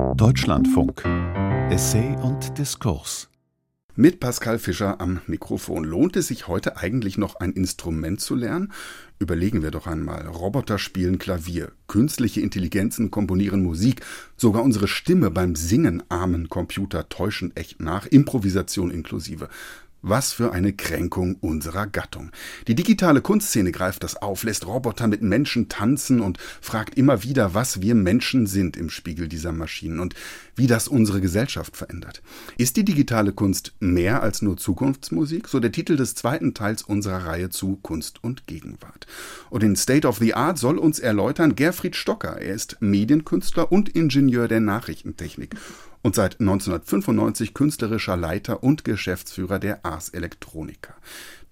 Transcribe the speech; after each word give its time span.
Deutschlandfunk 0.00 1.04
Essay 1.70 2.16
und 2.22 2.56
Diskurs 2.56 3.28
mit 3.96 4.18
Pascal 4.18 4.58
Fischer 4.58 4.98
am 5.00 5.20
Mikrofon. 5.26 5.84
Lohnt 5.84 6.16
es 6.16 6.28
sich 6.28 6.48
heute 6.48 6.78
eigentlich 6.78 7.18
noch 7.18 7.36
ein 7.36 7.52
Instrument 7.52 8.20
zu 8.20 8.34
lernen? 8.34 8.72
Überlegen 9.18 9.62
wir 9.62 9.70
doch 9.70 9.86
einmal. 9.86 10.26
Roboter 10.26 10.78
spielen 10.78 11.18
Klavier, 11.18 11.72
künstliche 11.86 12.40
Intelligenzen 12.40 13.10
komponieren 13.10 13.62
Musik, 13.62 14.00
sogar 14.36 14.62
unsere 14.62 14.88
Stimme 14.88 15.30
beim 15.30 15.54
Singen 15.54 16.02
armen 16.08 16.48
Computer 16.48 17.10
täuschen 17.10 17.54
echt 17.54 17.80
nach, 17.80 18.06
Improvisation 18.06 18.90
inklusive. 18.90 19.48
Was 20.02 20.32
für 20.32 20.52
eine 20.52 20.72
Kränkung 20.72 21.36
unserer 21.40 21.86
Gattung. 21.86 22.30
Die 22.66 22.74
digitale 22.74 23.20
Kunstszene 23.20 23.70
greift 23.70 24.02
das 24.02 24.16
auf, 24.16 24.44
lässt 24.44 24.66
Roboter 24.66 25.06
mit 25.06 25.20
Menschen 25.22 25.68
tanzen 25.68 26.20
und 26.20 26.38
fragt 26.60 26.96
immer 26.96 27.22
wieder, 27.22 27.52
was 27.52 27.82
wir 27.82 27.94
Menschen 27.94 28.46
sind 28.46 28.78
im 28.78 28.88
Spiegel 28.88 29.28
dieser 29.28 29.52
Maschinen 29.52 30.00
und 30.00 30.14
wie 30.56 30.66
das 30.66 30.88
unsere 30.88 31.20
Gesellschaft 31.20 31.76
verändert. 31.76 32.22
Ist 32.56 32.76
die 32.76 32.84
digitale 32.84 33.32
Kunst 33.32 33.74
mehr 33.78 34.22
als 34.22 34.40
nur 34.40 34.56
Zukunftsmusik? 34.56 35.48
So 35.48 35.60
der 35.60 35.72
Titel 35.72 35.96
des 35.96 36.14
zweiten 36.14 36.54
Teils 36.54 36.82
unserer 36.82 37.26
Reihe 37.26 37.50
zu 37.50 37.76
Kunst 37.82 38.24
und 38.24 38.46
Gegenwart. 38.46 39.06
Und 39.50 39.62
in 39.62 39.76
State 39.76 40.08
of 40.08 40.18
the 40.18 40.34
Art 40.34 40.58
soll 40.58 40.78
uns 40.78 40.98
erläutern 40.98 41.56
Gerfried 41.56 41.94
Stocker. 41.94 42.40
Er 42.40 42.54
ist 42.54 42.78
Medienkünstler 42.80 43.70
und 43.70 43.90
Ingenieur 43.90 44.48
der 44.48 44.60
Nachrichtentechnik 44.60 45.56
und 46.02 46.14
seit 46.14 46.40
1995 46.40 47.54
künstlerischer 47.54 48.16
Leiter 48.16 48.62
und 48.62 48.84
Geschäftsführer 48.84 49.58
der 49.58 49.84
Ars 49.84 50.08
Electronica. 50.10 50.94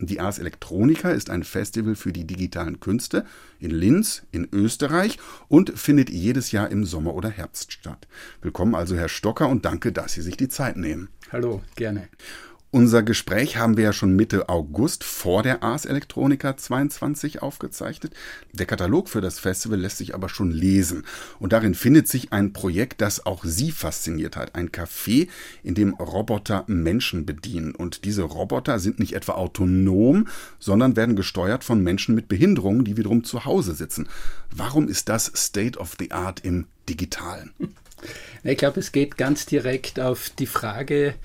Die 0.00 0.20
Ars 0.20 0.38
Electronica 0.38 1.10
ist 1.10 1.28
ein 1.28 1.42
Festival 1.42 1.96
für 1.96 2.12
die 2.12 2.24
digitalen 2.24 2.78
Künste 2.80 3.26
in 3.58 3.70
Linz 3.70 4.22
in 4.30 4.48
Österreich 4.52 5.18
und 5.48 5.78
findet 5.78 6.08
jedes 6.08 6.52
Jahr 6.52 6.70
im 6.70 6.84
Sommer 6.84 7.14
oder 7.14 7.30
Herbst 7.30 7.72
statt. 7.72 8.06
Willkommen 8.40 8.74
also 8.74 8.94
Herr 8.94 9.08
Stocker 9.08 9.48
und 9.48 9.64
danke, 9.64 9.92
dass 9.92 10.12
Sie 10.12 10.22
sich 10.22 10.36
die 10.36 10.48
Zeit 10.48 10.76
nehmen. 10.76 11.08
Hallo, 11.32 11.62
gerne. 11.74 12.08
Unser 12.70 13.02
Gespräch 13.02 13.56
haben 13.56 13.78
wir 13.78 13.84
ja 13.84 13.92
schon 13.94 14.14
Mitte 14.14 14.50
August 14.50 15.02
vor 15.02 15.42
der 15.42 15.62
Ars 15.62 15.86
Electronica 15.86 16.54
22 16.54 17.40
aufgezeichnet. 17.40 18.12
Der 18.52 18.66
Katalog 18.66 19.08
für 19.08 19.22
das 19.22 19.38
Festival 19.38 19.80
lässt 19.80 19.96
sich 19.96 20.14
aber 20.14 20.28
schon 20.28 20.50
lesen. 20.50 21.06
Und 21.38 21.54
darin 21.54 21.74
findet 21.74 22.08
sich 22.08 22.30
ein 22.34 22.52
Projekt, 22.52 23.00
das 23.00 23.24
auch 23.24 23.42
Sie 23.42 23.72
fasziniert 23.72 24.36
hat. 24.36 24.54
Ein 24.54 24.68
Café, 24.68 25.28
in 25.62 25.74
dem 25.76 25.94
Roboter 25.94 26.64
Menschen 26.66 27.24
bedienen. 27.24 27.74
Und 27.74 28.04
diese 28.04 28.22
Roboter 28.24 28.78
sind 28.78 28.98
nicht 28.98 29.14
etwa 29.14 29.32
autonom, 29.32 30.28
sondern 30.58 30.94
werden 30.94 31.16
gesteuert 31.16 31.64
von 31.64 31.82
Menschen 31.82 32.14
mit 32.14 32.28
Behinderungen, 32.28 32.84
die 32.84 32.98
wiederum 32.98 33.24
zu 33.24 33.46
Hause 33.46 33.74
sitzen. 33.74 34.08
Warum 34.54 34.88
ist 34.88 35.08
das 35.08 35.32
State 35.34 35.78
of 35.78 35.96
the 35.98 36.12
Art 36.12 36.40
im 36.44 36.66
Digitalen? 36.86 37.54
Ich 38.44 38.58
glaube, 38.58 38.78
es 38.78 38.92
geht 38.92 39.18
ganz 39.18 39.44
direkt 39.44 39.98
auf 39.98 40.30
die 40.30 40.46
Frage, 40.46 41.16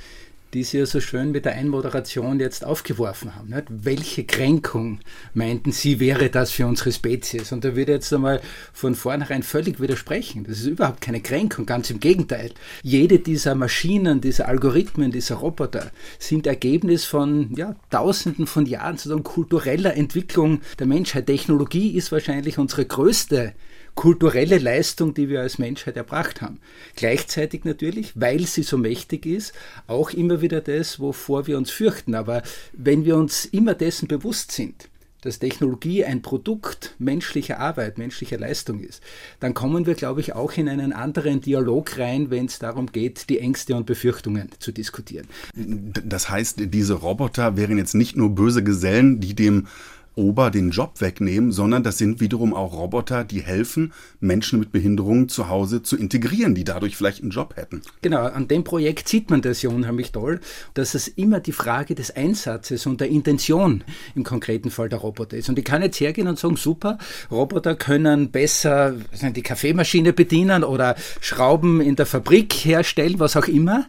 die 0.54 0.64
Sie 0.64 0.78
ja 0.78 0.86
so 0.86 1.00
schön 1.00 1.32
mit 1.32 1.46
der 1.46 1.54
Einmoderation 1.54 2.40
jetzt 2.40 2.64
aufgeworfen 2.64 3.36
haben. 3.36 3.50
Nicht? 3.50 3.66
Welche 3.70 4.24
Kränkung 4.24 5.00
meinten 5.34 5.72
Sie, 5.72 6.00
wäre 6.00 6.30
das 6.30 6.52
für 6.52 6.68
unsere 6.68 6.92
Spezies? 6.92 7.52
Und 7.52 7.64
da 7.64 7.70
würde 7.76 7.94
ich 7.94 7.98
jetzt 7.98 8.14
einmal 8.14 8.42
von 8.72 8.96
vornherein 8.96 9.44
völlig 9.44 9.80
widersprechen. 9.80 10.44
Das 10.44 10.60
ist 10.60 10.68
überhaupt 10.68 11.02
keine 11.02 11.22
Kränkung, 11.22 11.66
ganz 11.66 11.90
im 11.90 12.00
Gegenteil. 12.00 12.52
Jede 12.84 13.20
dieser 13.20 13.56
Maschinen, 13.56 14.22
dieser 14.22 14.48
Algorithmen, 14.48 15.12
dieser 15.12 15.36
Roboter 15.36 15.92
sind 16.20 16.46
Ergebnis 16.46 17.06
von 17.06 17.54
ja, 17.56 17.76
Tausenden 17.90 18.48
von 18.48 18.66
Jahren 18.66 18.98
sozusagen 18.98 19.24
kultureller 19.24 19.96
Entwicklung 19.96 20.62
der 20.78 20.88
Menschheit. 20.88 21.28
Technologie 21.28 21.96
ist 21.96 22.12
wahrscheinlich 22.12 22.58
unsere 22.58 22.86
größte 22.86 23.54
kulturelle 23.96 24.58
Leistung, 24.58 25.14
die 25.14 25.30
wir 25.30 25.42
als 25.42 25.60
Menschheit 25.60 25.98
erbracht 25.98 26.42
haben. 26.42 26.60
Gleichzeitig 26.96 27.64
natürlich, 27.64 28.12
weil 28.16 28.46
sie 28.46 28.64
so 28.64 28.78
mächtig 28.78 29.26
ist, 29.26 29.54
auch 29.88 30.12
immer 30.12 30.42
wieder 30.42 30.62
das, 30.62 31.00
wovor 31.00 31.48
wir 31.48 31.58
uns 31.58 31.72
fürchten. 31.72 32.16
Aber 32.16 32.44
wenn 32.74 33.06
wir 33.06 33.16
uns 33.18 33.46
immer 33.46 33.76
dessen 33.76 34.08
bewusst 34.08 34.52
sind, 34.52 34.90
dass 35.22 35.40
Technologie 35.40 36.04
ein 36.04 36.22
Produkt 36.22 36.96
menschlicher 37.00 37.60
Arbeit, 37.60 37.98
menschlicher 37.98 38.38
Leistung 38.38 38.82
ist, 38.82 39.02
dann 39.40 39.54
kommen 39.54 39.86
wir, 39.86 39.94
glaube 39.94 40.20
ich, 40.20 40.34
auch 40.34 40.52
in 40.54 40.68
einen 40.68 40.92
anderen 40.92 41.40
Dialog 41.40 41.98
rein, 41.98 42.30
wenn 42.30 42.48
es 42.48 42.60
darum 42.60 42.88
geht, 42.88 43.30
die 43.30 43.40
Ängste 43.40 43.76
und 43.76 43.86
Befürchtungen 43.86 44.50
zu 44.60 44.74
diskutieren. 44.74 45.28
Das 45.56 46.30
heißt, 46.30 46.58
diese 46.66 46.96
Roboter 46.96 47.56
wären 47.56 47.78
jetzt 47.78 47.96
nicht 47.96 48.18
nur 48.18 48.32
böse 48.32 48.64
Gesellen, 48.64 49.22
die 49.22 49.34
dem 49.34 49.68
Ober 50.16 50.52
den 50.52 50.70
Job 50.70 51.02
wegnehmen, 51.02 51.52
sondern 51.52 51.84
das 51.84 51.98
sind 51.98 52.20
wiederum 52.20 52.54
auch 52.54 52.74
Roboter, 52.74 53.24
die 53.24 53.42
helfen, 53.42 53.94
Menschen 54.20 54.60
mit 54.60 54.72
Behinderungen 54.72 55.30
zu 55.30 55.50
Hause 55.50 55.82
zu 55.82 55.98
integrieren, 55.98 56.56
die 56.56 56.64
dadurch 56.64 56.96
vielleicht 56.96 57.22
einen 57.22 57.32
Job 57.32 57.56
hätten. 57.56 57.82
Genau, 58.02 58.26
an 58.26 58.48
dem 58.48 58.64
Projekt 58.64 59.10
sieht 59.10 59.30
man 59.30 59.42
das 59.42 59.62
ja 59.62 59.70
unheimlich 59.70 60.12
toll, 60.12 60.40
dass 60.74 60.94
es 60.94 61.08
immer 61.08 61.40
die 61.40 61.52
Frage 61.52 61.96
des 61.96 62.16
Einsatzes 62.16 62.86
und 62.86 63.02
der 63.02 63.10
Intention 63.10 63.84
im 64.16 64.24
konkreten 64.24 64.70
Fall 64.70 64.90
der 64.90 65.00
Roboter 65.00 65.38
ist. 65.38 65.50
Und 65.50 65.58
ich 65.58 65.66
kann 65.66 65.82
jetzt 65.82 66.00
hergehen 66.00 66.28
und 66.28 66.38
sagen, 66.38 66.58
super, 66.58 66.98
Roboter 67.32 67.76
können 67.76 68.32
besser 68.32 68.96
die 69.22 69.42
Kaffeemaschine 69.42 70.14
bedienen 70.14 70.64
oder 70.64 70.96
Schrauben 71.22 71.82
in 71.82 71.96
der 71.96 72.06
Fabrik 72.06 72.54
herstellen, 72.54 73.20
was 73.20 73.36
auch 73.36 73.48
immer. 73.48 73.86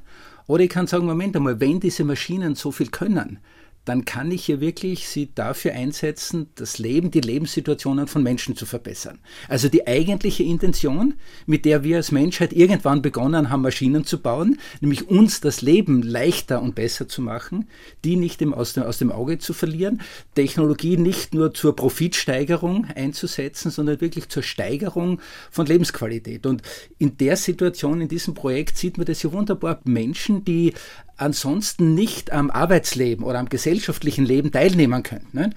Oder 0.46 0.64
ich 0.64 0.70
kann 0.70 0.86
sagen, 0.86 1.06
Moment 1.06 1.36
einmal, 1.36 1.60
wenn 1.60 1.80
diese 1.80 2.04
Maschinen 2.04 2.54
so 2.54 2.70
viel 2.70 2.88
können, 2.88 3.38
dann 3.84 4.04
kann 4.04 4.30
ich 4.30 4.46
hier 4.46 4.60
wirklich 4.60 5.08
sie 5.08 5.34
dafür 5.34 5.72
einsetzen, 5.72 6.48
das 6.54 6.78
Leben, 6.78 7.10
die 7.10 7.20
Lebenssituationen 7.20 8.06
von 8.06 8.22
Menschen 8.22 8.56
zu 8.56 8.66
verbessern. 8.66 9.18
Also 9.48 9.68
die 9.68 9.86
eigentliche 9.86 10.42
Intention, 10.42 11.14
mit 11.46 11.64
der 11.64 11.84
wir 11.84 11.96
als 11.96 12.10
Menschheit 12.10 12.52
irgendwann 12.52 13.02
begonnen 13.02 13.50
haben, 13.50 13.62
Maschinen 13.62 14.04
zu 14.04 14.20
bauen, 14.20 14.58
nämlich 14.80 15.08
uns 15.08 15.40
das 15.40 15.62
Leben 15.62 16.02
leichter 16.02 16.62
und 16.62 16.74
besser 16.74 17.08
zu 17.08 17.20
machen, 17.20 17.68
die 18.04 18.16
nicht 18.16 18.42
aus, 18.44 18.72
dem, 18.72 18.82
aus 18.82 18.98
dem 18.98 19.12
Auge 19.12 19.38
zu 19.38 19.52
verlieren, 19.52 20.00
Technologie 20.34 20.96
nicht 20.96 21.34
nur 21.34 21.52
zur 21.52 21.76
Profitsteigerung 21.76 22.86
einzusetzen, 22.86 23.70
sondern 23.70 24.00
wirklich 24.00 24.28
zur 24.28 24.42
Steigerung 24.42 25.20
von 25.50 25.66
Lebensqualität. 25.66 26.46
Und 26.46 26.62
in 26.98 27.16
der 27.18 27.36
Situation, 27.36 28.00
in 28.00 28.08
diesem 28.08 28.34
Projekt 28.34 28.78
sieht 28.78 28.96
man 28.96 29.06
das 29.06 29.22
ja 29.22 29.32
wunderbar. 29.32 29.80
Menschen, 29.84 30.44
die 30.44 30.72
ansonsten 31.16 31.94
nicht 31.94 32.32
am 32.32 32.50
Arbeitsleben 32.50 33.24
oder 33.24 33.38
am 33.38 33.48
gesellschaftlichen 33.48 34.24
Leben 34.24 34.52
teilnehmen 34.52 35.02
können. 35.02 35.28
Ne? 35.32 35.50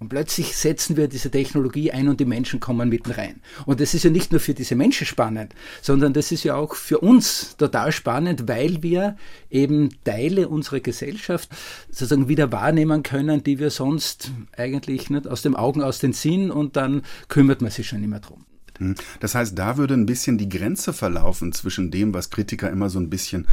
Und 0.00 0.08
plötzlich 0.08 0.56
setzen 0.56 0.96
wir 0.96 1.08
diese 1.08 1.30
Technologie 1.30 1.92
ein 1.92 2.08
und 2.08 2.20
die 2.20 2.24
Menschen 2.24 2.58
kommen 2.58 2.88
mitten 2.88 3.10
rein. 3.10 3.42
Und 3.66 3.80
das 3.80 3.92
ist 3.92 4.02
ja 4.02 4.08
nicht 4.08 4.32
nur 4.32 4.40
für 4.40 4.54
diese 4.54 4.74
Menschen 4.74 5.06
spannend, 5.06 5.54
sondern 5.82 6.14
das 6.14 6.32
ist 6.32 6.42
ja 6.42 6.54
auch 6.54 6.74
für 6.74 7.00
uns 7.00 7.54
total 7.58 7.92
spannend, 7.92 8.48
weil 8.48 8.82
wir 8.82 9.16
eben 9.50 9.90
Teile 10.02 10.48
unserer 10.48 10.80
Gesellschaft 10.80 11.50
sozusagen 11.90 12.28
wieder 12.28 12.50
wahrnehmen 12.50 13.02
können, 13.02 13.44
die 13.44 13.58
wir 13.58 13.68
sonst 13.68 14.32
eigentlich 14.56 15.10
nicht 15.10 15.28
aus 15.28 15.42
dem 15.42 15.54
Augen, 15.54 15.82
aus 15.82 15.98
den 15.98 16.14
Sinn 16.14 16.50
und 16.50 16.76
dann 16.76 17.02
kümmert 17.28 17.60
man 17.60 17.70
sich 17.70 17.86
schon 17.86 18.02
immer 18.02 18.20
drum. 18.20 18.46
Hm. 18.80 18.94
Das 19.20 19.34
heißt, 19.34 19.56
da 19.58 19.76
würde 19.76 19.94
ein 19.94 20.06
bisschen 20.06 20.38
die 20.38 20.48
Grenze 20.48 20.92
verlaufen 20.92 21.52
zwischen 21.52 21.90
dem, 21.90 22.14
was 22.14 22.30
Kritiker 22.30 22.70
immer 22.70 22.90
so 22.90 22.98
ein 22.98 23.10
bisschen 23.10 23.46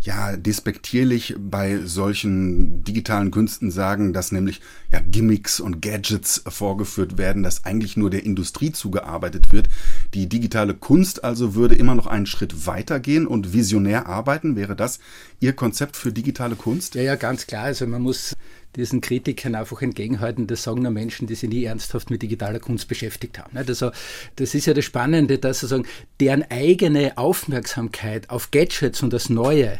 ja 0.00 0.36
despektierlich 0.36 1.34
bei 1.38 1.80
solchen 1.84 2.84
digitalen 2.84 3.32
Künsten 3.32 3.72
sagen, 3.72 4.12
dass 4.12 4.30
nämlich 4.30 4.60
ja 4.92 5.00
Gimmicks 5.00 5.58
und 5.58 5.82
Gadgets 5.82 6.44
vorgeführt 6.46 7.18
werden, 7.18 7.42
dass 7.42 7.64
eigentlich 7.64 7.96
nur 7.96 8.08
der 8.08 8.24
Industrie 8.24 8.70
zugearbeitet 8.70 9.52
wird. 9.52 9.68
Die 10.14 10.28
digitale 10.28 10.74
Kunst 10.74 11.24
also 11.24 11.56
würde 11.56 11.74
immer 11.74 11.96
noch 11.96 12.06
einen 12.06 12.26
Schritt 12.26 12.66
weitergehen 12.66 13.26
und 13.26 13.52
visionär 13.52 14.06
arbeiten. 14.06 14.54
Wäre 14.54 14.76
das 14.76 15.00
Ihr 15.40 15.52
Konzept 15.52 15.96
für 15.96 16.12
digitale 16.12 16.54
Kunst? 16.54 16.94
Ja, 16.94 17.02
ja, 17.02 17.16
ganz 17.16 17.46
klar. 17.46 17.64
Also 17.64 17.86
man 17.86 18.02
muss 18.02 18.36
diesen 18.76 19.00
Kritikern 19.00 19.54
einfach 19.54 19.82
entgegenhalten, 19.82 20.46
das 20.46 20.62
sagen 20.62 20.82
nur 20.82 20.90
Menschen, 20.90 21.26
die 21.26 21.34
sich 21.34 21.48
nie 21.48 21.64
ernsthaft 21.64 22.10
mit 22.10 22.22
digitaler 22.22 22.60
Kunst 22.60 22.88
beschäftigt 22.88 23.38
haben. 23.38 23.56
Also 23.56 23.90
das 24.36 24.54
ist 24.54 24.66
ja 24.66 24.74
das 24.74 24.84
Spannende, 24.84 25.38
dass 25.38 25.60
sozusagen 25.60 25.88
deren 26.20 26.44
eigene 26.50 27.16
Aufmerksamkeit 27.16 28.30
auf 28.30 28.50
Gadgets 28.50 29.02
und 29.02 29.12
das 29.12 29.30
Neue 29.30 29.78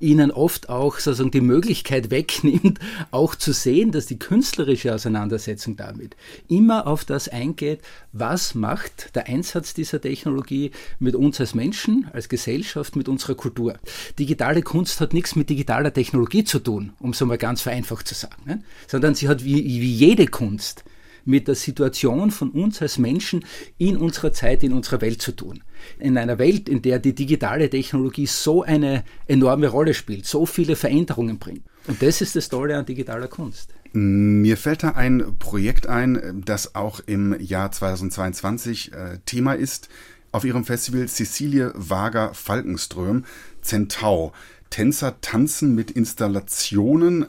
ihnen 0.00 0.30
oft 0.30 0.68
auch 0.68 0.98
sozusagen 0.98 1.30
die 1.30 1.40
Möglichkeit 1.40 2.10
wegnimmt, 2.10 2.78
auch 3.10 3.34
zu 3.34 3.52
sehen, 3.52 3.92
dass 3.92 4.06
die 4.06 4.18
künstlerische 4.18 4.94
Auseinandersetzung 4.94 5.76
damit 5.76 6.16
immer 6.48 6.86
auf 6.86 7.04
das 7.04 7.28
eingeht, 7.28 7.80
was 8.12 8.54
macht 8.54 9.14
der 9.14 9.26
Einsatz 9.26 9.74
dieser 9.74 10.00
Technologie 10.00 10.70
mit 10.98 11.14
uns 11.14 11.40
als 11.40 11.54
Menschen, 11.54 12.08
als 12.12 12.28
Gesellschaft, 12.28 12.96
mit 12.96 13.08
unserer 13.08 13.34
Kultur. 13.34 13.78
Digitale 14.18 14.62
Kunst 14.62 15.00
hat 15.00 15.14
nichts 15.14 15.36
mit 15.36 15.50
digitaler 15.50 15.92
Technologie 15.92 16.44
zu 16.44 16.58
tun, 16.58 16.92
um 17.00 17.10
es 17.10 17.22
einmal 17.22 17.38
ganz 17.38 17.62
vereinfacht 17.62 18.08
zu 18.08 18.14
sagen, 18.14 18.42
ne? 18.46 18.62
sondern 18.86 19.14
sie 19.14 19.28
hat 19.28 19.44
wie, 19.44 19.64
wie 19.64 19.92
jede 19.92 20.26
Kunst 20.26 20.84
mit 21.24 21.46
der 21.46 21.54
Situation 21.54 22.30
von 22.30 22.50
uns 22.50 22.80
als 22.80 22.98
Menschen 22.98 23.44
in 23.76 23.96
unserer 23.98 24.32
Zeit, 24.32 24.62
in 24.62 24.72
unserer 24.72 25.02
Welt 25.02 25.20
zu 25.20 25.32
tun. 25.32 25.62
In 25.98 26.16
einer 26.18 26.38
Welt, 26.38 26.68
in 26.68 26.82
der 26.82 26.98
die 26.98 27.14
digitale 27.14 27.70
Technologie 27.70 28.26
so 28.26 28.62
eine 28.62 29.04
enorme 29.26 29.68
Rolle 29.68 29.94
spielt, 29.94 30.26
so 30.26 30.46
viele 30.46 30.76
Veränderungen 30.76 31.38
bringt. 31.38 31.62
Und 31.86 32.02
das 32.02 32.20
ist 32.20 32.36
das 32.36 32.48
Tolle 32.48 32.76
an 32.76 32.86
digitaler 32.86 33.28
Kunst. 33.28 33.72
Mir 33.92 34.56
fällt 34.56 34.82
da 34.82 34.90
ein 34.90 35.36
Projekt 35.38 35.86
ein, 35.86 36.42
das 36.44 36.74
auch 36.74 37.00
im 37.06 37.38
Jahr 37.40 37.72
2022 37.72 38.92
äh, 38.92 39.18
Thema 39.24 39.54
ist. 39.54 39.88
auf 40.30 40.44
ihrem 40.44 40.64
Festival 40.64 41.08
Cecilie 41.08 41.72
Wager 41.74 42.34
Falkenström, 42.34 43.24
Zentau. 43.62 44.32
Tänzer 44.70 45.18
tanzen 45.22 45.74
mit 45.74 45.90
Installationen 45.90 47.26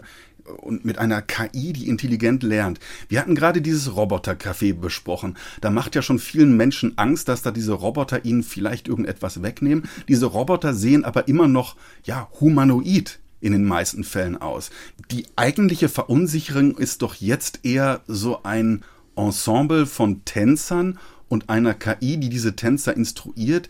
und 0.57 0.85
mit 0.85 0.97
einer 0.97 1.21
KI, 1.21 1.73
die 1.73 1.87
intelligent 1.87 2.43
lernt. 2.43 2.79
Wir 3.07 3.19
hatten 3.21 3.35
gerade 3.35 3.61
dieses 3.61 3.95
Roboter-Café 3.95 4.73
besprochen. 4.73 5.37
Da 5.61 5.69
macht 5.69 5.95
ja 5.95 6.01
schon 6.01 6.19
vielen 6.19 6.57
Menschen 6.57 6.97
Angst, 6.97 7.27
dass 7.27 7.41
da 7.41 7.51
diese 7.51 7.73
Roboter 7.73 8.25
ihnen 8.25 8.43
vielleicht 8.43 8.87
irgendetwas 8.87 9.41
wegnehmen. 9.41 9.83
Diese 10.07 10.25
Roboter 10.25 10.73
sehen 10.73 11.05
aber 11.05 11.27
immer 11.27 11.47
noch, 11.47 11.75
ja, 12.03 12.29
humanoid 12.39 13.19
in 13.41 13.53
den 13.53 13.65
meisten 13.65 14.03
Fällen 14.03 14.37
aus. 14.37 14.69
Die 15.11 15.25
eigentliche 15.35 15.89
Verunsicherung 15.89 16.77
ist 16.77 17.01
doch 17.01 17.15
jetzt 17.15 17.61
eher 17.63 18.01
so 18.07 18.43
ein 18.43 18.83
Ensemble 19.15 19.85
von 19.85 20.25
Tänzern 20.25 20.99
und 21.27 21.49
einer 21.49 21.73
KI, 21.73 22.17
die 22.17 22.29
diese 22.29 22.55
Tänzer 22.55 22.95
instruiert, 22.95 23.69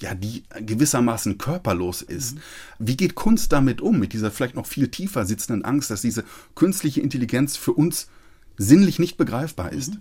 ja, 0.00 0.14
die 0.14 0.44
gewissermaßen 0.60 1.38
körperlos 1.38 2.02
ist. 2.02 2.36
Mhm. 2.36 2.40
Wie 2.78 2.96
geht 2.96 3.14
Kunst 3.14 3.52
damit 3.52 3.80
um, 3.80 3.98
mit 3.98 4.12
dieser 4.12 4.30
vielleicht 4.30 4.54
noch 4.54 4.66
viel 4.66 4.88
tiefer 4.88 5.24
sitzenden 5.24 5.64
Angst, 5.64 5.90
dass 5.90 6.02
diese 6.02 6.24
künstliche 6.54 7.00
Intelligenz 7.00 7.56
für 7.56 7.72
uns 7.72 8.08
sinnlich 8.56 8.98
nicht 8.98 9.16
begreifbar 9.16 9.72
ist? 9.72 9.94
Mhm. 9.94 10.00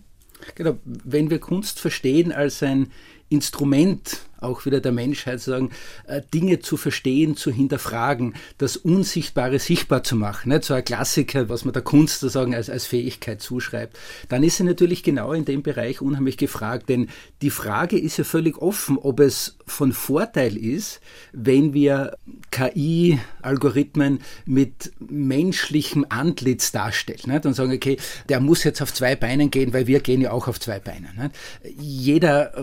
Genau, 0.55 0.77
wenn 0.83 1.29
wir 1.29 1.39
Kunst 1.39 1.79
verstehen 1.79 2.31
als 2.31 2.61
ein 2.61 2.91
Instrument 3.29 4.21
auch 4.45 4.65
wieder 4.65 4.79
der 4.79 4.91
Menschheit 4.91 5.41
sagen, 5.41 5.71
äh, 6.07 6.21
Dinge 6.33 6.59
zu 6.59 6.77
verstehen, 6.77 7.35
zu 7.35 7.51
hinterfragen, 7.51 8.35
das 8.57 8.77
Unsichtbare 8.77 9.59
sichtbar 9.59 10.03
zu 10.03 10.15
machen. 10.15 10.57
So 10.61 10.73
ein 10.73 10.85
Klassiker, 10.85 11.49
was 11.49 11.65
man 11.65 11.73
der 11.73 11.81
Kunst 11.81 12.19
sozusagen 12.19 12.55
als, 12.55 12.69
als 12.69 12.85
Fähigkeit 12.85 13.41
zuschreibt. 13.41 13.97
Dann 14.29 14.43
ist 14.43 14.57
sie 14.57 14.63
natürlich 14.63 15.03
genau 15.03 15.33
in 15.33 15.45
dem 15.45 15.63
Bereich 15.63 16.01
unheimlich 16.01 16.37
gefragt, 16.37 16.89
denn 16.89 17.09
die 17.41 17.49
Frage 17.49 17.97
ist 17.99 18.17
ja 18.17 18.23
völlig 18.23 18.57
offen, 18.57 18.97
ob 18.97 19.19
es 19.19 19.57
von 19.65 19.93
Vorteil 19.93 20.57
ist, 20.57 21.01
wenn 21.33 21.73
wir 21.73 22.17
KI-Algorithmen 22.51 24.19
mit 24.45 24.93
menschlichem 24.99 26.05
Antlitz 26.09 26.71
darstellen 26.71 27.41
und 27.43 27.53
sagen, 27.53 27.73
okay, 27.73 27.97
der 28.29 28.39
muss 28.39 28.63
jetzt 28.63 28.81
auf 28.81 28.93
zwei 28.93 29.15
Beinen 29.15 29.51
gehen, 29.51 29.73
weil 29.73 29.87
wir 29.87 29.99
gehen 29.99 30.21
ja 30.21 30.31
auch 30.31 30.47
auf 30.47 30.59
zwei 30.59 30.79
Beinen. 30.79 31.09
Nicht? 31.17 31.35
Jeder 31.79 32.53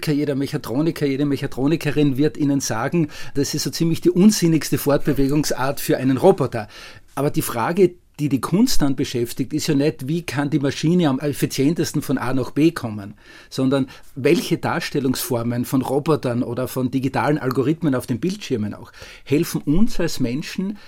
Robotiker, 0.00 0.12
jeder 0.12 0.34
Mechatroniker, 0.34 1.06
jede 1.06 1.26
Mechatronikerin 1.26 2.16
wird 2.16 2.38
Ihnen 2.38 2.60
sagen, 2.60 3.08
das 3.34 3.54
ist 3.54 3.64
so 3.64 3.70
ziemlich 3.70 4.00
die 4.00 4.10
unsinnigste 4.10 4.78
Fortbewegungsart 4.78 5.78
für 5.78 5.98
einen 5.98 6.16
Roboter. 6.16 6.68
Aber 7.14 7.30
die 7.30 7.42
Frage, 7.42 7.94
die 8.18 8.30
die 8.30 8.40
Kunst 8.40 8.80
dann 8.80 8.96
beschäftigt, 8.96 9.52
ist 9.52 9.66
ja 9.66 9.74
nicht, 9.74 10.08
wie 10.08 10.22
kann 10.22 10.48
die 10.48 10.58
Maschine 10.58 11.08
am 11.08 11.20
effizientesten 11.20 12.00
von 12.00 12.16
A 12.16 12.32
nach 12.32 12.52
B 12.52 12.70
kommen, 12.70 13.14
sondern 13.50 13.88
welche 14.14 14.56
Darstellungsformen 14.56 15.66
von 15.66 15.82
Robotern 15.82 16.42
oder 16.42 16.66
von 16.66 16.90
digitalen 16.90 17.36
Algorithmen 17.36 17.94
auf 17.94 18.06
den 18.06 18.20
Bildschirmen 18.20 18.72
auch 18.72 18.92
helfen 19.24 19.60
uns 19.62 20.00
als 20.00 20.18
Menschen 20.18 20.78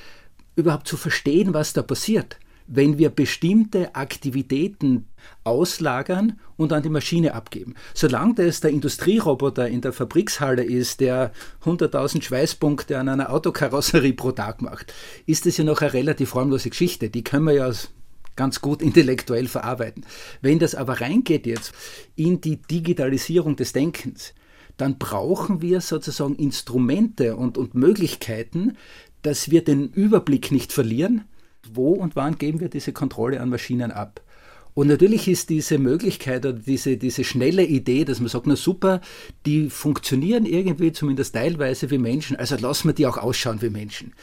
überhaupt 0.56 0.88
zu 0.88 0.97
verstehen, 0.97 1.53
was 1.53 1.75
da 1.75 1.82
passiert 1.82 2.38
wenn 2.75 2.97
wir 2.97 3.11
bestimmte 3.11 3.95
Aktivitäten 3.95 5.07
auslagern 5.45 6.41
und 6.57 6.73
an 6.73 6.83
die 6.83 6.89
Maschine 6.89 7.35
abgeben. 7.35 7.75
Solange 7.93 8.35
das 8.35 8.61
der 8.61 8.71
Industrieroboter 8.71 9.69
in 9.69 9.83
der 9.83 9.93
Fabrikshalle 9.93 10.65
ist, 10.65 11.01
der 11.01 11.33
100.000 11.65 12.23
Schweißpunkte 12.23 12.99
an 12.99 13.11
einer 13.11 13.31
Autokarosserie 13.31 14.15
pro 14.15 14.33
Tag 14.33 14.63
macht, 14.63 14.95
ist 15.27 15.45
das 15.45 15.59
ja 15.59 15.65
noch 15.65 15.83
eine 15.83 15.93
relativ 15.93 16.31
formlose 16.31 16.71
Geschichte. 16.71 17.11
Die 17.11 17.23
können 17.23 17.45
wir 17.45 17.53
ja 17.53 17.71
ganz 18.37 18.63
gut 18.63 18.81
intellektuell 18.83 19.49
verarbeiten. 19.49 20.07
Wenn 20.41 20.59
das 20.59 20.75
aber 20.75 21.03
reingeht 21.03 21.47
jetzt 21.47 21.75
in 22.17 22.41
die 22.41 22.57
Digitalisierung 22.57 23.57
des 23.57 23.75
Denkens, 23.75 24.33
dann 24.79 24.97
brauchen 24.97 25.61
wir 25.61 25.83
sozusagen 25.83 26.37
Instrumente 26.37 27.37
und, 27.37 27.59
und 27.59 27.75
Möglichkeiten, 27.75 28.79
dass 29.21 29.51
wir 29.51 29.63
den 29.63 29.91
Überblick 29.91 30.51
nicht 30.51 30.73
verlieren, 30.73 31.25
wo 31.73 31.93
und 31.93 32.17
wann 32.17 32.38
geben 32.38 32.61
wir 32.61 32.69
diese 32.69 32.93
Kontrolle 32.93 33.41
an 33.41 33.49
Maschinen 33.49 33.91
ab. 33.91 34.23
Und 34.75 34.87
natürlich 34.87 35.29
ist 35.29 35.50
diese 35.50 35.79
Möglichkeit 35.79 36.47
oder 36.47 36.59
diese, 36.59 36.97
diese 36.97 37.25
schnelle 37.25 37.64
Idee, 37.64 38.05
dass 38.05 38.20
man 38.20 38.29
sagt, 38.29 38.47
na 38.47 38.56
super, 38.56 39.03
die 39.44 39.69
funktionieren 39.69 40.47
irgendwie 40.47 40.93
zumindest 40.93 41.35
teilweise 41.35 41.91
wie 41.91 41.99
Menschen, 41.99 42.37
also 42.37 42.56
lassen 42.56 42.88
wir 42.88 42.94
die 42.94 43.06
auch 43.06 43.19
ausschauen 43.19 43.61
wie 43.61 43.69
Menschen. 43.69 44.14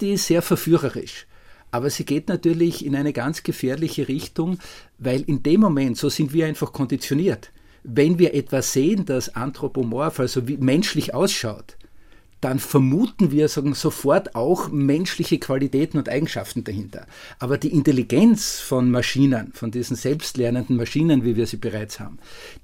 Die 0.00 0.12
ist 0.12 0.26
sehr 0.26 0.42
verführerisch. 0.42 1.26
Aber 1.72 1.90
sie 1.90 2.04
geht 2.04 2.28
natürlich 2.28 2.86
in 2.86 2.94
eine 2.94 3.12
ganz 3.12 3.42
gefährliche 3.42 4.06
Richtung, 4.06 4.58
weil 4.98 5.22
in 5.22 5.42
dem 5.42 5.60
Moment, 5.60 5.98
so 5.98 6.08
sind 6.08 6.32
wir 6.32 6.46
einfach 6.46 6.72
konditioniert, 6.72 7.50
wenn 7.82 8.18
wir 8.18 8.34
etwas 8.34 8.72
sehen, 8.72 9.04
das 9.04 9.34
anthropomorph, 9.34 10.20
also 10.20 10.46
wie 10.46 10.56
menschlich 10.56 11.14
ausschaut, 11.14 11.76
dann 12.40 12.58
vermuten 12.58 13.30
wir 13.30 13.48
sagen, 13.48 13.74
sofort 13.74 14.34
auch 14.34 14.70
menschliche 14.70 15.38
Qualitäten 15.38 15.96
und 15.96 16.08
Eigenschaften 16.08 16.64
dahinter. 16.64 17.06
Aber 17.38 17.56
die 17.56 17.72
Intelligenz 17.72 18.60
von 18.60 18.90
Maschinen, 18.90 19.52
von 19.54 19.70
diesen 19.70 19.96
selbstlernenden 19.96 20.76
Maschinen, 20.76 21.24
wie 21.24 21.36
wir 21.36 21.46
sie 21.46 21.56
bereits 21.56 21.98
haben, 21.98 22.18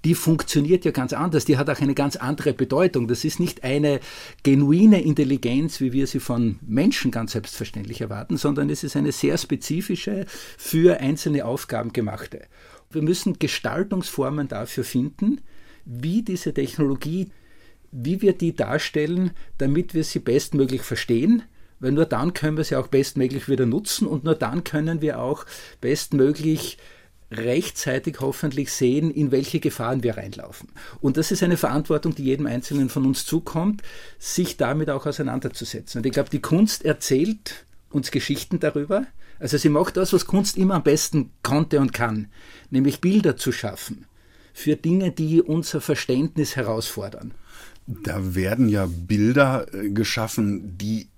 die 0.05 0.15
funktioniert 0.15 0.85
ja 0.85 0.91
ganz 0.91 1.15
anders. 1.15 1.47
Die 1.47 1.57
hat 1.57 1.71
auch 1.71 1.81
eine 1.81 1.95
ganz 1.95 2.17
andere 2.17 2.53
Bedeutung. 2.53 3.09
Das 3.09 3.25
ist 3.25 3.41
nicht 3.41 3.65
eine 3.65 4.01
genuine 4.43 5.03
Intelligenz, 5.03 5.81
wie 5.81 5.93
wir 5.93 6.07
sie 6.07 6.21
von 6.21 6.59
Menschen 6.67 7.11
ganz 7.11 7.33
selbstverständlich 7.33 8.03
erwarten, 8.03 8.37
sondern 8.37 8.69
es 8.69 8.85
ist 8.85 8.95
eine 8.95 9.13
sehr 9.13 9.39
spezifische, 9.39 10.27
für 10.59 11.01
einzelne 11.01 11.47
Aufgaben 11.47 11.93
gemachte. 11.93 12.43
Wir 12.91 13.03
müssen 13.03 13.39
Gestaltungsformen 13.39 14.49
dafür 14.49 14.85
finden, 14.85 15.41
wie 15.85 16.23
diese 16.23 16.53
Technologie 16.53 17.31
wie 17.93 18.23
wir 18.23 18.33
die 18.33 18.57
darstellen, 18.57 19.33
damit 19.59 19.95
wir 19.95 20.03
sie 20.03 20.19
bestmöglich 20.19 20.83
verstehen, 20.83 21.43
weil 21.79 21.93
nur 21.93 22.07
dann 22.07 22.33
können 22.33 22.57
wir 22.57 22.65
sie 22.65 22.77
auch 22.77 22.89
bestmöglich 22.89 23.49
wieder 23.49 23.67
nutzen 23.67 24.07
und 24.07 24.25
nur 24.25 24.35
dann 24.35 24.65
können 24.65 25.01
wir 25.03 25.21
auch 25.21 25.45
bestmöglich 25.81 26.79
rechtzeitig 27.31 28.21
hoffentlich 28.21 28.73
sehen, 28.73 29.11
in 29.11 29.31
welche 29.31 29.59
Gefahren 29.59 30.03
wir 30.03 30.17
reinlaufen. 30.17 30.69
Und 31.01 31.17
das 31.17 31.31
ist 31.31 31.43
eine 31.43 31.57
Verantwortung, 31.57 32.15
die 32.15 32.25
jedem 32.25 32.47
Einzelnen 32.47 32.89
von 32.89 33.07
uns 33.07 33.25
zukommt, 33.25 33.83
sich 34.19 34.57
damit 34.57 34.91
auch 34.91 35.07
auseinanderzusetzen. 35.07 36.01
Und 36.01 36.07
ich 36.07 36.13
glaube, 36.13 36.31
die 36.31 36.43
Kunst 36.43 36.85
erzählt 36.85 37.65
uns 37.91 38.11
Geschichten 38.11 38.61
darüber. 38.61 39.07
Also 39.39 39.57
sie 39.57 39.71
macht 39.71 39.97
das, 39.97 40.13
was 40.13 40.27
Kunst 40.27 40.57
immer 40.57 40.75
am 40.75 40.83
besten 40.83 41.31
konnte 41.43 41.81
und 41.81 41.93
kann, 41.93 42.29
nämlich 42.71 43.01
Bilder 43.01 43.37
zu 43.37 43.51
schaffen 43.51 44.07
für 44.53 44.77
Dinge, 44.77 45.11
die 45.11 45.41
unser 45.41 45.81
Verständnis 45.81 46.57
herausfordern. 46.57 47.33
Da 47.87 48.35
werden 48.35 48.69
ja 48.69 48.87
Bilder 48.87 49.67
äh, 49.75 49.91
geschaffen, 49.91 50.79
die 50.79 51.09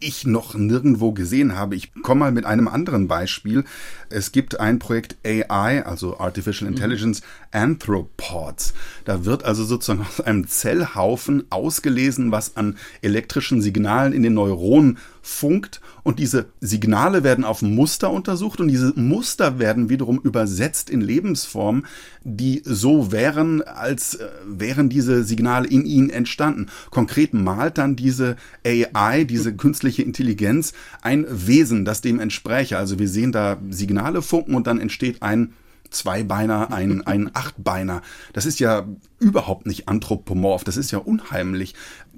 ich 0.00 0.26
noch 0.26 0.54
nirgendwo 0.54 1.12
gesehen 1.12 1.56
habe. 1.56 1.76
Ich 1.76 1.92
komme 2.02 2.20
mal 2.20 2.32
mit 2.32 2.44
einem 2.44 2.68
anderen 2.68 3.08
Beispiel. 3.08 3.64
Es 4.10 4.32
gibt 4.32 4.60
ein 4.60 4.78
Projekt 4.78 5.16
AI, 5.24 5.84
also 5.84 6.18
Artificial 6.18 6.68
mhm. 6.68 6.76
Intelligence 6.76 7.22
Anthropods. 7.54 8.74
Da 9.04 9.24
wird 9.24 9.44
also 9.44 9.64
sozusagen 9.64 10.06
aus 10.06 10.20
einem 10.20 10.46
Zellhaufen 10.48 11.44
ausgelesen, 11.50 12.32
was 12.32 12.56
an 12.56 12.76
elektrischen 13.00 13.62
Signalen 13.62 14.12
in 14.12 14.22
den 14.22 14.34
Neuronen 14.34 14.98
funkt 15.22 15.80
und 16.02 16.18
diese 16.18 16.46
Signale 16.60 17.24
werden 17.24 17.44
auf 17.44 17.62
Muster 17.62 18.10
untersucht 18.10 18.60
und 18.60 18.68
diese 18.68 18.92
Muster 18.94 19.58
werden 19.58 19.88
wiederum 19.88 20.20
übersetzt 20.20 20.90
in 20.90 21.00
Lebensformen, 21.00 21.86
die 22.22 22.60
so 22.64 23.10
wären, 23.10 23.62
als 23.62 24.16
äh, 24.16 24.28
wären 24.46 24.90
diese 24.90 25.24
Signale 25.24 25.66
in 25.66 25.86
ihnen 25.86 26.10
entstanden. 26.10 26.66
Konkret 26.90 27.32
malt 27.32 27.78
dann 27.78 27.96
diese 27.96 28.36
AI, 28.66 29.24
diese 29.24 29.54
künstliche 29.56 30.02
Intelligenz, 30.02 30.74
ein 31.00 31.24
Wesen, 31.28 31.86
das 31.86 32.02
dem 32.02 32.20
entspräche. 32.20 32.76
Also 32.76 32.98
wir 32.98 33.08
sehen 33.08 33.32
da 33.32 33.56
Signale 33.70 34.20
funken 34.20 34.54
und 34.54 34.66
dann 34.66 34.78
entsteht 34.78 35.22
ein 35.22 35.54
Zweibeiner, 35.94 36.72
ein, 36.72 37.06
ein 37.06 37.30
Achtbeiner. 37.34 38.02
Das 38.32 38.46
ist 38.46 38.60
ja 38.60 38.86
überhaupt 39.18 39.66
nicht 39.66 39.88
anthropomorph, 39.88 40.64
das 40.64 40.76
ist 40.76 40.90
ja 40.90 40.98
unheimlich. 40.98 41.74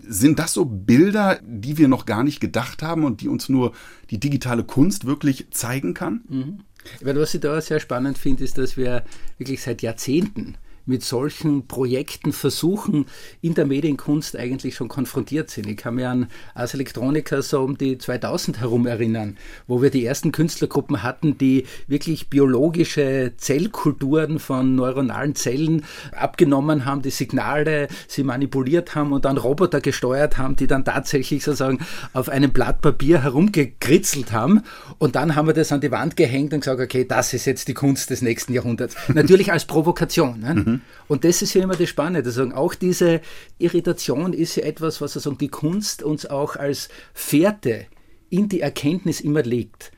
Sind 0.08 0.38
das 0.38 0.52
so 0.52 0.64
Bilder, 0.64 1.40
die 1.44 1.78
wir 1.78 1.88
noch 1.88 2.06
gar 2.06 2.22
nicht 2.22 2.40
gedacht 2.40 2.82
haben 2.82 3.04
und 3.04 3.20
die 3.20 3.28
uns 3.28 3.48
nur 3.48 3.72
die 4.10 4.18
digitale 4.18 4.64
Kunst 4.64 5.04
wirklich 5.04 5.50
zeigen 5.50 5.94
kann? 5.94 6.22
Mhm. 6.28 6.60
Was 7.00 7.34
ich 7.34 7.40
da 7.40 7.60
sehr 7.60 7.80
spannend 7.80 8.16
finde, 8.16 8.44
ist, 8.44 8.58
dass 8.58 8.76
wir 8.76 9.04
wirklich 9.38 9.62
seit 9.62 9.82
Jahrzehnten 9.82 10.56
mit 10.86 11.04
solchen 11.04 11.66
Projekten 11.66 12.32
versuchen, 12.32 13.06
in 13.42 13.54
der 13.54 13.66
Medienkunst 13.66 14.36
eigentlich 14.36 14.76
schon 14.76 14.88
konfrontiert 14.88 15.50
sind. 15.50 15.66
Ich 15.66 15.76
kann 15.76 15.96
mich 15.96 16.06
an 16.06 16.28
Ars 16.54 16.74
Electronica 16.74 17.42
so 17.42 17.60
um 17.60 17.76
die 17.76 17.98
2000 17.98 18.60
herum 18.60 18.86
erinnern, 18.86 19.36
wo 19.66 19.82
wir 19.82 19.90
die 19.90 20.04
ersten 20.04 20.32
Künstlergruppen 20.32 21.02
hatten, 21.02 21.36
die 21.38 21.66
wirklich 21.88 22.28
biologische 22.30 23.32
Zellkulturen 23.36 24.38
von 24.38 24.74
neuronalen 24.76 25.34
Zellen 25.34 25.84
abgenommen 26.12 26.84
haben, 26.84 27.02
die 27.02 27.10
Signale 27.10 27.88
sie 28.08 28.22
manipuliert 28.22 28.94
haben 28.94 29.12
und 29.12 29.24
dann 29.24 29.36
Roboter 29.36 29.80
gesteuert 29.80 30.38
haben, 30.38 30.56
die 30.56 30.66
dann 30.66 30.84
tatsächlich 30.84 31.44
sozusagen 31.44 31.80
auf 32.12 32.28
einem 32.28 32.52
Blatt 32.52 32.80
Papier 32.80 33.22
herumgekritzelt 33.22 34.32
haben. 34.32 34.62
Und 34.98 35.16
dann 35.16 35.34
haben 35.34 35.46
wir 35.46 35.54
das 35.54 35.72
an 35.72 35.80
die 35.80 35.90
Wand 35.90 36.16
gehängt 36.16 36.54
und 36.54 36.60
gesagt, 36.60 36.80
okay, 36.80 37.04
das 37.04 37.34
ist 37.34 37.44
jetzt 37.46 37.68
die 37.68 37.74
Kunst 37.74 38.10
des 38.10 38.22
nächsten 38.22 38.52
Jahrhunderts. 38.52 38.96
Natürlich 39.08 39.52
als 39.52 39.64
Provokation. 39.64 40.40
Ne? 40.40 40.54
Mhm. 40.54 40.75
Mhm. 40.76 40.82
Und 41.08 41.24
das 41.24 41.42
ist 41.42 41.54
ja 41.54 41.62
immer 41.62 41.76
das 41.76 41.88
Spannende. 41.88 42.28
Also 42.28 42.44
auch 42.54 42.74
diese 42.74 43.20
Irritation 43.58 44.32
ist 44.32 44.56
ja 44.56 44.64
etwas, 44.64 45.00
was 45.00 45.16
also 45.16 45.32
die 45.32 45.48
Kunst 45.48 46.02
uns 46.02 46.26
auch 46.26 46.56
als 46.56 46.88
Fährte 47.14 47.86
in 48.30 48.48
die 48.48 48.60
Erkenntnis 48.60 49.20
immer 49.20 49.42
legt. 49.42 49.92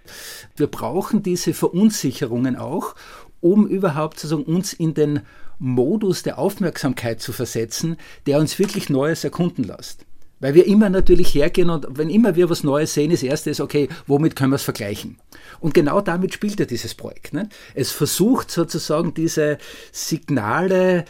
Wir 0.57 0.67
brauchen 0.67 1.23
diese 1.23 1.55
Verunsicherungen 1.55 2.57
auch, 2.57 2.95
um 3.41 3.67
überhaupt 3.67 4.19
sozusagen 4.19 4.45
uns 4.45 4.73
in 4.73 4.95
den 4.95 5.21
Modus 5.59 6.23
der 6.23 6.39
Aufmerksamkeit 6.39 7.21
zu 7.21 7.33
versetzen, 7.33 7.97
der 8.27 8.39
uns 8.39 8.59
wirklich 8.59 8.91
Neues 8.91 9.25
erkunden 9.25 9.65
lässt. 9.65 10.05
Weil 10.41 10.55
wir 10.55 10.67
immer 10.67 10.89
natürlich 10.89 11.35
hergehen 11.35 11.71
und 11.71 11.87
wenn 11.91 12.11
immer 12.11 12.37
wir 12.37 12.49
was 12.49 12.63
Neues 12.63 12.95
sehen, 12.95 13.11
das 13.11 13.23
erste 13.23 13.51
ist, 13.51 13.61
okay, 13.61 13.89
womit 14.07 14.37
können 14.37 14.53
wir 14.53 14.57
es 14.57 14.63
vergleichen? 14.63 15.19
Und 15.61 15.75
genau 15.75 16.01
damit 16.01 16.33
spielt 16.33 16.61
ja 16.61 16.67
dieses 16.67 16.95
Projekt. 16.95 17.33
Ne? 17.33 17.49
Es 17.75 17.91
versucht 17.91 18.51
sozusagen 18.51 19.15
diese 19.15 19.59
Signale 19.91 21.05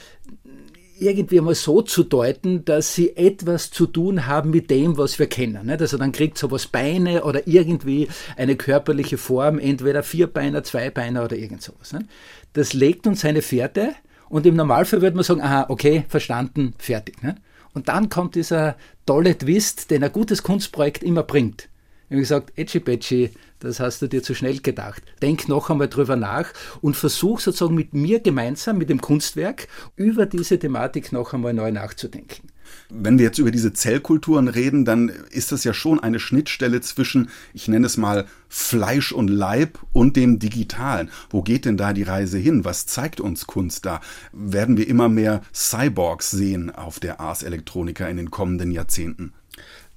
irgendwie 1.00 1.40
mal 1.40 1.54
so 1.54 1.82
zu 1.82 2.02
deuten, 2.02 2.64
dass 2.64 2.94
sie 2.94 3.16
etwas 3.16 3.70
zu 3.70 3.86
tun 3.86 4.26
haben 4.26 4.50
mit 4.50 4.70
dem, 4.70 4.96
was 4.96 5.18
wir 5.18 5.26
kennen. 5.26 5.66
Nicht? 5.66 5.80
Also 5.80 5.96
dann 5.96 6.12
kriegt 6.12 6.38
sowas 6.38 6.66
Beine 6.66 7.24
oder 7.24 7.46
irgendwie 7.46 8.08
eine 8.36 8.56
körperliche 8.56 9.18
Form, 9.18 9.58
entweder 9.58 10.02
Vierbeiner, 10.02 10.64
Zweibeiner 10.64 11.24
oder 11.24 11.36
irgend 11.36 11.62
sowas. 11.62 11.92
Nicht? 11.92 12.06
Das 12.54 12.72
legt 12.72 13.06
uns 13.06 13.24
eine 13.24 13.42
Fährte 13.42 13.92
und 14.28 14.46
im 14.46 14.56
Normalfall 14.56 15.02
würde 15.02 15.16
man 15.16 15.24
sagen, 15.24 15.42
aha, 15.42 15.66
okay, 15.68 16.04
verstanden, 16.08 16.74
fertig. 16.78 17.22
Nicht? 17.22 17.36
Und 17.78 17.88
dann 17.88 18.08
kommt 18.08 18.34
dieser 18.34 18.74
tolle 19.06 19.38
Twist, 19.38 19.92
den 19.92 20.02
ein 20.02 20.10
gutes 20.10 20.42
Kunstprojekt 20.42 21.04
immer 21.04 21.22
bringt. 21.22 21.68
Ich 22.08 22.10
habe 22.10 22.20
gesagt, 22.22 22.52
Edgy 22.58 22.80
Betschi, 22.80 23.30
das 23.60 23.78
hast 23.78 24.02
du 24.02 24.08
dir 24.08 24.20
zu 24.20 24.34
schnell 24.34 24.58
gedacht. 24.58 25.00
Denk 25.22 25.48
noch 25.48 25.70
einmal 25.70 25.86
drüber 25.86 26.16
nach 26.16 26.52
und 26.80 26.96
versuch 26.96 27.38
sozusagen 27.38 27.76
mit 27.76 27.94
mir 27.94 28.18
gemeinsam, 28.18 28.78
mit 28.78 28.90
dem 28.90 29.00
Kunstwerk, 29.00 29.68
über 29.94 30.26
diese 30.26 30.58
Thematik 30.58 31.12
noch 31.12 31.34
einmal 31.34 31.54
neu 31.54 31.70
nachzudenken. 31.70 32.48
Wenn 32.90 33.18
wir 33.18 33.26
jetzt 33.26 33.38
über 33.38 33.50
diese 33.50 33.72
Zellkulturen 33.72 34.48
reden, 34.48 34.84
dann 34.84 35.08
ist 35.30 35.52
das 35.52 35.64
ja 35.64 35.74
schon 35.74 36.00
eine 36.00 36.20
Schnittstelle 36.20 36.80
zwischen, 36.80 37.28
ich 37.52 37.68
nenne 37.68 37.86
es 37.86 37.96
mal, 37.96 38.26
Fleisch 38.48 39.12
und 39.12 39.28
Leib 39.28 39.78
und 39.92 40.16
dem 40.16 40.38
Digitalen. 40.38 41.10
Wo 41.30 41.42
geht 41.42 41.64
denn 41.64 41.76
da 41.76 41.92
die 41.92 42.02
Reise 42.02 42.38
hin? 42.38 42.64
Was 42.64 42.86
zeigt 42.86 43.20
uns 43.20 43.46
Kunst 43.46 43.84
da? 43.84 44.00
Werden 44.32 44.76
wir 44.76 44.88
immer 44.88 45.08
mehr 45.08 45.42
Cyborgs 45.52 46.30
sehen 46.30 46.74
auf 46.74 47.00
der 47.00 47.20
Ars 47.20 47.42
Electronica 47.42 48.06
in 48.08 48.16
den 48.16 48.30
kommenden 48.30 48.70
Jahrzehnten? 48.70 49.32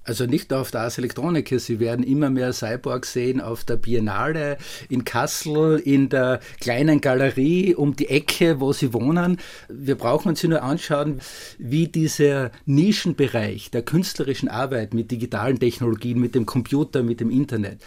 Also 0.04 0.26
nicht 0.26 0.50
nur 0.50 0.62
auf 0.62 0.72
der 0.72 0.82
Ars 0.82 0.98
Electronica, 0.98 1.60
Sie 1.60 1.80
werden 1.80 2.04
immer 2.04 2.32
mehr 2.32 2.54
Cyborgs 2.54 3.14
sehen 3.14 3.40
auf 3.40 3.64
der 3.64 3.76
Biennale 3.76 4.58
in 4.90 5.04
Kassel, 5.04 5.78
in 5.78 6.10
der 6.10 6.40
kleinen 6.60 7.02
Galerie 7.02 7.76
um 7.76 7.96
die 7.96 8.10
Ecke, 8.10 8.60
wo 8.60 8.74
Sie 8.74 8.94
wohnen. 8.94 9.38
Wir 9.70 9.96
brauchen 9.96 10.30
uns 10.30 10.44
nur 10.44 10.64
anschauen, 10.64 11.22
wie 11.60 11.88
dieser 11.88 12.52
Nischenbereich 12.66 13.70
der 13.70 13.84
künstlerischen 13.84 14.50
Arbeit 14.50 14.96
mit 14.96 15.12
digitalen 15.12 15.60
Technologien, 15.60 16.20
mit 16.20 16.34
dem 16.34 16.48
Computer, 16.48 17.04
mit 17.04 17.20
dem 17.20 17.30
Internet, 17.30 17.80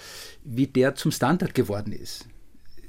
wie 0.45 0.69
der 0.69 0.95
zum 0.95 1.11
Standard 1.11 1.53
geworden 1.55 1.93
ist. 1.93 2.27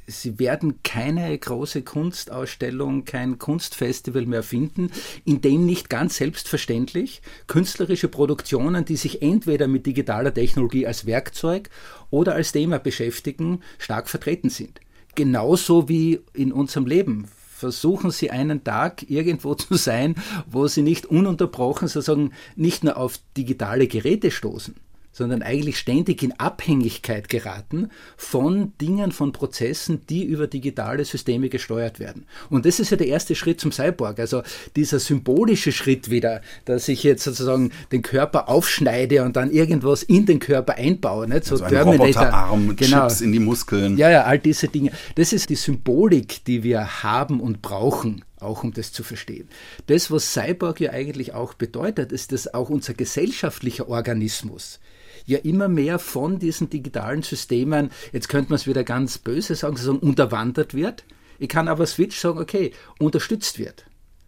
Sie 0.08 0.38
werden 0.38 0.84
keine 0.84 1.36
große 1.36 1.82
Kunstausstellung, 1.82 3.06
kein 3.06 3.40
Kunstfestival 3.40 4.28
mehr 4.28 4.44
finden, 4.44 4.92
in 5.24 5.42
dem 5.42 5.66
nicht 5.66 5.90
ganz 5.90 6.18
selbstverständlich. 6.18 7.22
Künstlerische 7.48 8.08
Produktionen, 8.08 8.86
die 8.86 8.98
sich 8.98 9.24
entweder 9.24 9.68
mit 9.68 9.88
digitaler 9.88 10.34
Technologie 10.34 10.86
als 10.86 11.08
Werkzeug 11.08 11.70
oder 12.12 12.36
als 12.36 12.52
Thema 12.52 12.78
beschäftigen, 12.78 13.62
stark 13.80 14.08
vertreten 14.08 14.50
sind. 14.50 14.80
Genauso 15.16 15.90
wie 15.90 16.22
in 16.34 16.52
unserem 16.52 16.86
Leben. 16.86 17.28
Versuchen 17.56 18.12
Sie 18.12 18.30
einen 18.30 18.64
Tag 18.64 19.10
irgendwo 19.10 19.56
zu 19.56 19.76
sein, 19.76 20.16
wo 20.46 20.68
Sie 20.68 20.84
nicht 20.84 21.08
ununterbrochen 21.08 21.88
sozusagen 21.88 22.32
nicht 22.56 22.84
nur 22.84 22.98
auf 22.98 23.20
digitale 23.38 23.88
Geräte 23.88 24.30
stoßen, 24.30 24.76
sondern 25.16 25.42
eigentlich 25.44 25.78
ständig 25.78 26.22
in 26.24 26.34
Abhängigkeit 26.34 27.30
geraten 27.30 27.90
von 28.18 28.74
Dingen, 28.82 29.14
von 29.14 29.32
Prozessen, 29.32 30.02
die 30.10 30.26
über 30.26 30.48
digitale 30.48 31.06
Systeme 31.06 31.48
gesteuert 31.48 32.02
werden. 32.02 32.26
Und 32.50 32.66
das 32.66 32.82
ist 32.82 32.92
ja 32.92 32.98
der 32.98 33.08
erste 33.08 33.34
Schritt 33.34 33.62
zum 33.62 33.72
Cyborg, 33.72 34.20
also 34.20 34.44
dieser 34.76 35.00
symbolische 35.00 35.72
Schritt 35.72 36.10
wieder, 36.10 36.42
dass 36.66 36.90
ich 36.90 37.04
jetzt 37.04 37.24
sozusagen 37.24 37.72
den 37.94 38.02
Körper 38.02 38.50
aufschneide 38.50 39.24
und 39.24 39.38
dann 39.38 39.52
irgendwas 39.52 40.04
in 40.04 40.26
den 40.26 40.40
Körper 40.40 40.76
einbaue, 40.76 41.30
nicht? 41.30 41.46
so 41.46 41.56
also 41.56 41.66
Terminator, 41.66 42.34
Arm, 42.34 42.76
genau. 42.76 43.08
Chips 43.08 43.22
in 43.22 43.32
die 43.32 43.40
Muskeln. 43.40 43.98
Ja, 43.98 44.10
ja, 44.10 44.24
all 44.26 44.40
diese 44.40 44.68
Dinge. 44.68 44.92
Das 45.16 45.32
ist 45.32 45.50
die 45.50 45.56
Symbolik, 45.56 46.44
die 46.44 46.64
wir 46.64 47.04
haben 47.04 47.40
und 47.40 47.62
brauchen 47.62 48.26
auch 48.42 48.64
um 48.64 48.74
das 48.74 48.92
zu 48.92 49.02
verstehen. 49.02 49.48
Das, 49.88 50.12
was 50.12 50.34
Cyborg 50.34 50.80
ja 50.80 50.92
eigentlich 50.92 51.34
auch 51.34 51.54
bedeutet, 51.56 52.12
ist, 52.12 52.32
dass 52.32 52.54
auch 52.54 52.70
unser 52.70 52.94
gesellschaftlicher 52.94 53.90
Organismus 53.90 54.80
ja 55.26 55.40
immer 55.40 55.68
mehr 55.68 56.00
von 56.00 56.40
diesen 56.40 56.70
digitalen 56.70 57.24
Systemen, 57.24 57.90
jetzt 58.12 58.30
könnte 58.30 58.50
man 58.52 58.58
es 58.58 58.68
wieder 58.68 58.84
ganz 58.84 59.18
böse 59.18 59.56
sagen, 59.56 59.78
sagen 59.78 60.00
unterwandert 60.00 60.74
wird. 60.74 61.04
Ich 61.40 61.50
kann 61.50 61.68
aber 61.68 61.86
Switch 61.86 62.18
sagen, 62.20 62.40
okay, 62.40 62.72
unterstützt 63.00 63.60
wird. 63.60 63.86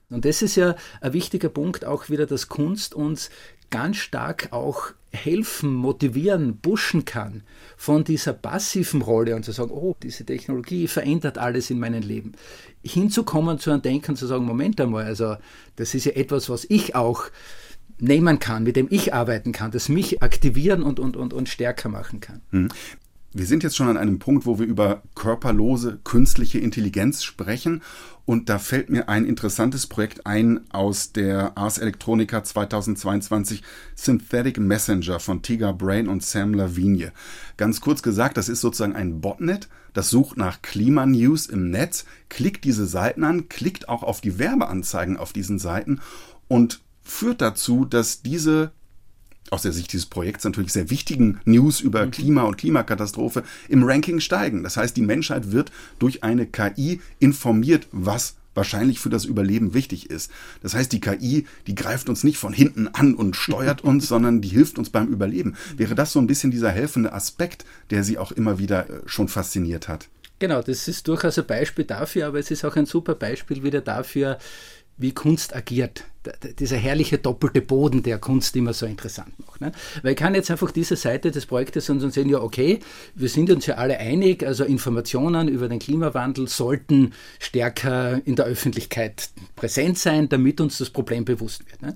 Und 0.10 0.26
das 0.26 0.42
ist 0.42 0.56
ja 0.56 0.76
ein 1.02 1.14
wichtiger 1.14 1.50
Punkt 1.50 1.86
auch 1.86 2.10
wieder, 2.10 2.26
dass 2.26 2.48
Kunst 2.48 2.94
uns 2.94 3.30
ganz 3.70 3.98
stark 3.98 4.50
auch 4.52 4.92
helfen, 5.12 5.74
motivieren, 5.74 6.60
pushen 6.60 7.06
kann 7.06 7.44
von 7.76 8.04
dieser 8.04 8.34
passiven 8.34 9.02
Rolle 9.02 9.36
und 9.36 9.44
zu 9.44 9.52
sagen, 9.52 9.72
oh, 9.72 9.96
diese 10.02 10.26
Technologie 10.26 10.88
verändert 10.88 11.38
alles 11.38 11.70
in 11.70 11.80
meinem 11.80 12.04
Leben, 12.04 12.34
hinzukommen 12.84 13.60
zu 13.60 13.72
einem 13.72 13.82
Denken, 13.82 14.16
zu 14.16 14.28
sagen, 14.28 14.46
Moment 14.46 14.80
einmal, 14.80 15.06
also 15.06 15.38
das 15.76 15.94
ist 15.94 16.06
ja 16.06 16.14
etwas, 16.14 16.50
was 16.50 16.66
ich 16.70 16.96
auch 16.96 17.26
nehmen 18.00 18.40
kann, 18.40 18.64
mit 18.64 18.76
dem 18.76 18.88
ich 18.90 19.14
arbeiten 19.14 19.52
kann, 19.52 19.72
das 19.72 19.90
mich 19.90 20.22
aktivieren 20.22 20.84
und, 20.84 21.00
und, 21.00 21.18
und, 21.18 21.34
und 21.34 21.50
stärker 21.50 21.90
machen 21.90 22.20
kann. 22.20 22.42
Mhm. 22.52 22.70
Wir 23.34 23.46
sind 23.46 23.62
jetzt 23.62 23.76
schon 23.76 23.90
an 23.90 23.98
einem 23.98 24.20
Punkt, 24.20 24.46
wo 24.46 24.58
wir 24.58 24.66
über 24.66 25.04
körperlose 25.14 26.00
künstliche 26.04 26.60
Intelligenz 26.60 27.24
sprechen. 27.24 27.84
Und 28.26 28.50
da 28.50 28.58
fällt 28.58 28.90
mir 28.90 29.10
ein 29.10 29.26
interessantes 29.26 29.86
Projekt 29.86 30.26
ein 30.26 30.62
aus 30.72 31.12
der 31.12 31.58
Ars 31.58 31.78
Electronica 31.78 32.44
2022 32.44 33.62
Synthetic 33.96 34.60
Messenger 34.60 35.20
von 35.20 35.44
Tiger 35.44 35.72
Brain 35.74 36.08
und 36.08 36.24
Sam 36.24 36.54
Lavigne. 36.54 37.12
Ganz 37.58 37.80
kurz 37.80 38.02
gesagt, 38.02 38.38
das 38.38 38.50
ist 38.50 38.62
sozusagen 38.62 38.96
ein 38.96 39.22
Botnet, 39.22 39.70
das 39.94 40.10
sucht 40.10 40.38
nach 40.38 40.62
Klimanews 40.62 41.46
im 41.46 41.70
Netz, 41.70 42.06
klickt 42.30 42.64
diese 42.64 42.88
Seiten 42.88 43.24
an, 43.24 43.50
klickt 43.50 43.88
auch 43.88 44.04
auf 44.04 44.20
die 44.20 44.40
Werbeanzeigen 44.40 45.16
auf 45.16 45.32
diesen 45.32 45.60
Seiten 45.60 46.00
und 46.48 46.82
führt 47.08 47.42
dazu, 47.42 47.86
dass 47.86 48.22
diese 48.22 48.72
aus 49.50 49.62
der 49.62 49.72
Sicht 49.72 49.94
dieses 49.94 50.08
Projekts 50.08 50.44
natürlich 50.44 50.74
sehr 50.74 50.90
wichtigen 50.90 51.40
News 51.46 51.80
über 51.80 52.06
mhm. 52.06 52.12
Klima 52.12 52.44
und 52.44 52.58
Klimakatastrophe 52.58 53.44
im 53.70 53.84
Ranking 53.84 54.20
steigen. 54.20 54.64
Das 54.64 54.78
heißt, 54.78 54.96
die 54.98 55.02
Menschheit 55.02 55.52
wird 55.52 55.72
durch 56.00 56.24
eine 56.24 56.46
KI 56.46 57.00
informiert, 57.20 57.88
was 57.92 58.36
wahrscheinlich 58.56 59.00
für 59.00 59.10
das 59.10 59.24
Überleben 59.24 59.74
wichtig 59.74 60.10
ist. 60.10 60.32
Das 60.62 60.74
heißt, 60.74 60.92
die 60.92 61.00
KI, 61.00 61.46
die 61.68 61.76
greift 61.76 62.10
uns 62.10 62.24
nicht 62.24 62.38
von 62.40 62.52
hinten 62.52 62.88
an 62.88 63.14
und 63.14 63.36
steuert 63.36 63.84
uns, 63.84 64.08
sondern 64.10 64.42
die 64.42 64.50
hilft 64.50 64.80
uns 64.80 64.90
beim 64.90 65.08
Überleben. 65.08 65.56
Wäre 65.78 65.96
das 65.96 66.12
so 66.12 66.20
ein 66.20 66.28
bisschen 66.28 66.52
dieser 66.52 66.72
helfende 66.72 67.14
Aspekt, 67.14 67.66
der 67.92 68.04
sie 68.04 68.18
auch 68.18 68.32
immer 68.32 68.60
wieder 68.60 68.90
äh, 68.90 69.02
schon 69.06 69.28
fasziniert 69.28 69.88
hat? 69.88 70.10
Genau, 70.40 70.62
das 70.62 70.88
ist 70.88 71.08
durchaus 71.08 71.40
ein 71.40 71.48
Beispiel 71.48 71.86
dafür, 71.86 72.28
aber 72.28 72.40
es 72.40 72.52
ist 72.52 72.66
auch 72.66 72.76
ein 72.76 72.86
super 72.86 73.16
Beispiel 73.16 73.64
wieder 73.64 73.82
dafür, 73.82 74.38
wie 74.98 75.12
Kunst 75.12 75.56
agiert. 75.56 76.04
Dieser 76.60 76.78
herrliche 76.78 77.18
doppelte 77.18 77.62
Boden 77.62 78.04
der 78.04 78.20
Kunst 78.20 78.56
immer 78.56 78.74
so 78.74 78.86
interessant 78.86 79.34
macht. 79.46 79.62
Ne? 79.62 79.72
Weil 80.02 80.12
ich 80.12 80.18
kann 80.18 80.36
jetzt 80.36 80.52
einfach 80.52 80.72
diese 80.72 80.96
Seite 80.96 81.32
des 81.32 81.46
Projektes 81.46 81.90
und 81.90 82.00
sehen, 82.12 82.30
ja, 82.30 82.40
okay, 82.40 82.80
wir 83.16 83.30
sind 83.30 83.50
uns 83.52 83.66
ja 83.66 83.76
alle 83.76 83.98
einig, 84.00 84.46
also 84.46 84.64
Informationen 84.64 85.48
über 85.48 85.68
den 85.68 85.80
Klimawandel 85.80 86.48
sollten 86.48 87.14
stärker 87.40 88.22
in 88.26 88.36
der 88.36 88.46
Öffentlichkeit 88.46 89.30
präsent 89.56 89.98
sein, 89.98 90.30
damit 90.30 90.62
uns 90.62 90.78
das 90.78 90.90
Problem 90.90 91.26
bewusst 91.26 91.70
wird. 91.70 91.82
Ne? 91.82 91.96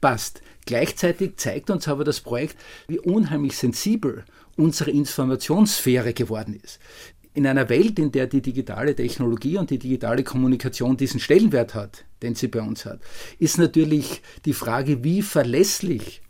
Passt. 0.00 0.42
Gleichzeitig 0.66 1.36
zeigt 1.36 1.70
uns 1.70 1.86
aber 1.86 2.02
das 2.02 2.20
Projekt, 2.20 2.56
wie 2.88 2.98
unheimlich 2.98 3.56
sensibel 3.56 4.24
unsere 4.56 4.90
Informationssphäre 4.90 6.12
geworden 6.12 6.58
ist 6.62 6.80
in 7.36 7.46
einer 7.46 7.68
Welt, 7.68 7.98
in 7.98 8.10
der 8.12 8.26
die 8.26 8.40
digitale 8.40 8.94
Technologie 8.94 9.58
und 9.58 9.68
die 9.68 9.78
digitale 9.78 10.24
Kommunikation 10.24 10.96
diesen 10.96 11.20
Stellenwert 11.20 11.74
hat, 11.74 12.06
den 12.22 12.34
sie 12.34 12.48
bei 12.48 12.62
uns 12.62 12.86
hat, 12.86 13.00
ist 13.38 13.58
natürlich 13.58 14.22
die 14.46 14.54
Frage, 14.54 15.04
wie 15.04 15.20
verlässlich 15.20 16.22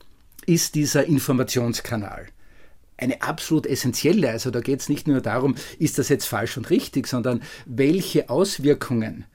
ist 0.46 0.74
dieser 0.74 1.04
Informationskanal? 1.04 2.26
Eine 2.96 3.22
absolut 3.22 3.66
essentielle, 3.66 4.30
also 4.30 4.50
da 4.50 4.60
geht 4.60 4.80
es 4.80 4.88
nicht 4.88 5.06
nur 5.06 5.20
darum, 5.20 5.54
ist 5.78 5.98
das 5.98 6.08
jetzt 6.08 6.26
falsch 6.26 6.56
und 6.56 6.70
richtig, 6.70 7.06
sondern 7.06 7.40
welche 7.66 8.28
Auswirkungen 8.28 9.26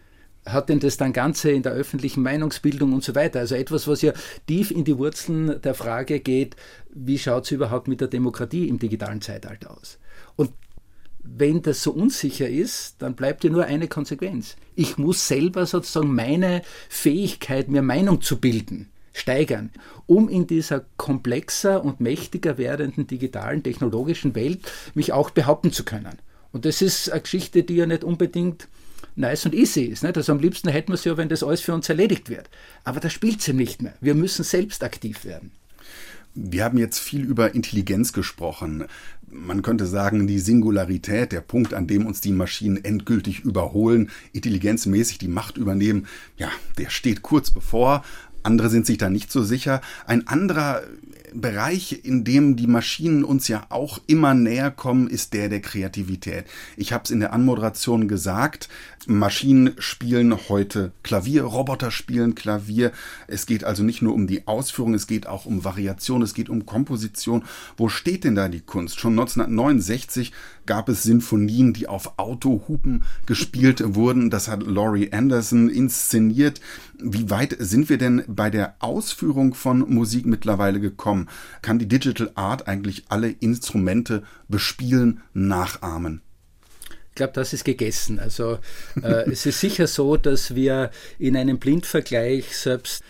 hat 0.45 0.67
denn 0.67 0.79
das 0.79 0.97
dann 0.97 1.13
Ganze 1.13 1.51
in 1.51 1.63
der 1.63 1.71
öffentlichen 1.71 2.21
Meinungsbildung 2.21 2.91
und 2.91 3.03
so 3.03 3.15
weiter? 3.15 3.39
Also 3.39 3.55
etwas, 3.55 3.87
was 3.87 4.01
ja 4.01 4.11
tief 4.45 4.71
in 4.71 4.83
die 4.83 4.97
Wurzeln 4.97 5.61
der 5.61 5.75
Frage 5.75 6.19
geht, 6.19 6.57
wie 6.93 7.17
schaut 7.17 7.45
es 7.45 7.51
überhaupt 7.51 7.87
mit 7.87 8.01
der 8.01 8.09
Demokratie 8.09 8.67
im 8.67 8.77
digitalen 8.77 9.21
Zeitalter 9.21 9.71
aus? 9.71 9.99
Und 10.35 10.51
wenn 11.23 11.61
das 11.61 11.83
so 11.83 11.91
unsicher 11.91 12.49
ist, 12.49 12.95
dann 12.99 13.15
bleibt 13.15 13.43
ja 13.43 13.49
nur 13.49 13.65
eine 13.65 13.87
Konsequenz. 13.87 14.55
Ich 14.75 14.97
muss 14.97 15.27
selber 15.27 15.65
sozusagen 15.65 16.13
meine 16.13 16.61
Fähigkeit, 16.89 17.67
mir 17.67 17.81
Meinung 17.81 18.21
zu 18.21 18.39
bilden, 18.39 18.89
steigern, 19.13 19.71
um 20.07 20.29
in 20.29 20.47
dieser 20.47 20.85
komplexer 20.97 21.83
und 21.83 21.99
mächtiger 21.99 22.57
werdenden 22.57 23.07
digitalen, 23.07 23.63
technologischen 23.63 24.35
Welt 24.35 24.61
mich 24.93 25.13
auch 25.13 25.29
behaupten 25.29 25.71
zu 25.71 25.83
können. 25.83 26.17
Und 26.51 26.65
das 26.65 26.81
ist 26.81 27.11
eine 27.11 27.21
Geschichte, 27.21 27.63
die 27.63 27.75
ja 27.75 27.85
nicht 27.85 28.03
unbedingt 28.03 28.67
nice 29.15 29.45
und 29.45 29.53
easy 29.53 29.83
ist. 29.83 30.03
Nicht? 30.03 30.17
Also 30.17 30.31
am 30.31 30.39
liebsten 30.39 30.69
hätten 30.69 30.89
wir 30.89 30.95
es 30.95 31.03
ja, 31.03 31.17
wenn 31.17 31.29
das 31.29 31.43
alles 31.43 31.61
für 31.61 31.73
uns 31.73 31.87
erledigt 31.89 32.29
wird. 32.29 32.49
Aber 32.83 32.99
da 32.99 33.09
spielt 33.09 33.41
sie 33.41 33.53
nicht 33.53 33.81
mehr. 33.81 33.93
Wir 34.01 34.15
müssen 34.15 34.43
selbst 34.43 34.83
aktiv 34.83 35.25
werden. 35.25 35.51
Wir 36.33 36.63
haben 36.63 36.77
jetzt 36.77 37.00
viel 37.00 37.23
über 37.23 37.55
Intelligenz 37.55 38.13
gesprochen. 38.13 38.85
Man 39.29 39.61
könnte 39.61 39.85
sagen, 39.85 40.27
die 40.27 40.39
Singularität, 40.39 41.31
der 41.31 41.41
Punkt, 41.41 41.73
an 41.73 41.88
dem 41.88 42.05
uns 42.05 42.21
die 42.21 42.31
Maschinen 42.31 42.83
endgültig 42.83 43.41
überholen, 43.41 44.09
intelligenzmäßig 44.33 45.17
die 45.17 45.27
Macht 45.27 45.57
übernehmen, 45.57 46.07
ja, 46.38 46.50
der 46.77 46.89
steht 46.89 47.21
kurz 47.21 47.51
bevor. 47.51 48.03
Andere 48.43 48.69
sind 48.69 48.85
sich 48.85 48.97
da 48.97 49.09
nicht 49.09 49.31
so 49.31 49.43
sicher. 49.43 49.81
Ein 50.05 50.27
anderer 50.27 50.83
Bereich, 51.33 52.01
in 52.03 52.23
dem 52.23 52.55
die 52.55 52.67
Maschinen 52.67 53.23
uns 53.23 53.47
ja 53.47 53.65
auch 53.69 54.00
immer 54.07 54.33
näher 54.33 54.71
kommen, 54.71 55.07
ist 55.07 55.33
der 55.33 55.50
der 55.50 55.61
Kreativität. 55.61 56.45
Ich 56.77 56.93
habe 56.93 57.03
es 57.05 57.11
in 57.11 57.19
der 57.19 57.33
Anmoderation 57.33 58.07
gesagt, 58.07 58.69
Maschinen 59.07 59.73
spielen 59.79 60.50
heute 60.50 60.91
Klavier, 61.03 61.43
Roboter 61.43 61.89
spielen 61.89 62.35
Klavier. 62.35 62.91
Es 63.27 63.45
geht 63.45 63.63
also 63.63 63.83
nicht 63.83 64.01
nur 64.01 64.13
um 64.13 64.27
die 64.27 64.47
Ausführung, 64.47 64.93
es 64.93 65.07
geht 65.07 65.25
auch 65.25 65.45
um 65.45 65.63
Variation, 65.63 66.21
es 66.21 66.33
geht 66.33 66.50
um 66.50 66.65
Komposition. 66.65 67.43
Wo 67.77 67.89
steht 67.89 68.23
denn 68.23 68.35
da 68.35 68.47
die 68.47 68.61
Kunst? 68.61 69.00
Schon 69.00 69.13
1969 69.13 70.31
gab 70.65 70.89
es 70.89 71.03
Sinfonien, 71.03 71.73
die 71.73 71.88
auf 71.88 72.19
Autohupen 72.19 73.03
gespielt 73.25 73.95
wurden. 73.95 74.29
Das 74.29 74.47
hat 74.47 74.63
Laurie 74.63 75.11
Anderson 75.11 75.69
inszeniert. 75.69 76.61
Wie 77.00 77.29
weit 77.29 77.55
sind 77.59 77.89
wir 77.89 77.97
denn 77.97 78.23
bei 78.27 78.50
der 78.50 78.75
Ausführung 78.79 79.55
von 79.55 79.79
Musik 79.91 80.25
mittlerweile 80.25 80.79
gekommen? 80.79 81.20
Kann 81.61 81.79
die 81.79 81.87
Digital 81.87 82.31
Art 82.35 82.67
eigentlich 82.67 83.05
alle 83.09 83.29
Instrumente 83.29 84.23
bespielen, 84.47 85.21
nachahmen? 85.33 86.21
Ich 87.09 87.15
glaube, 87.15 87.33
das 87.33 87.51
ist 87.51 87.65
gegessen. 87.65 88.19
Also 88.19 88.59
äh, 89.01 89.29
es 89.29 89.45
ist 89.45 89.59
sicher 89.59 89.87
so, 89.87 90.15
dass 90.15 90.55
wir 90.55 90.91
in 91.19 91.35
einem 91.35 91.59
Blindvergleich 91.59 92.55
selbst 92.57 93.03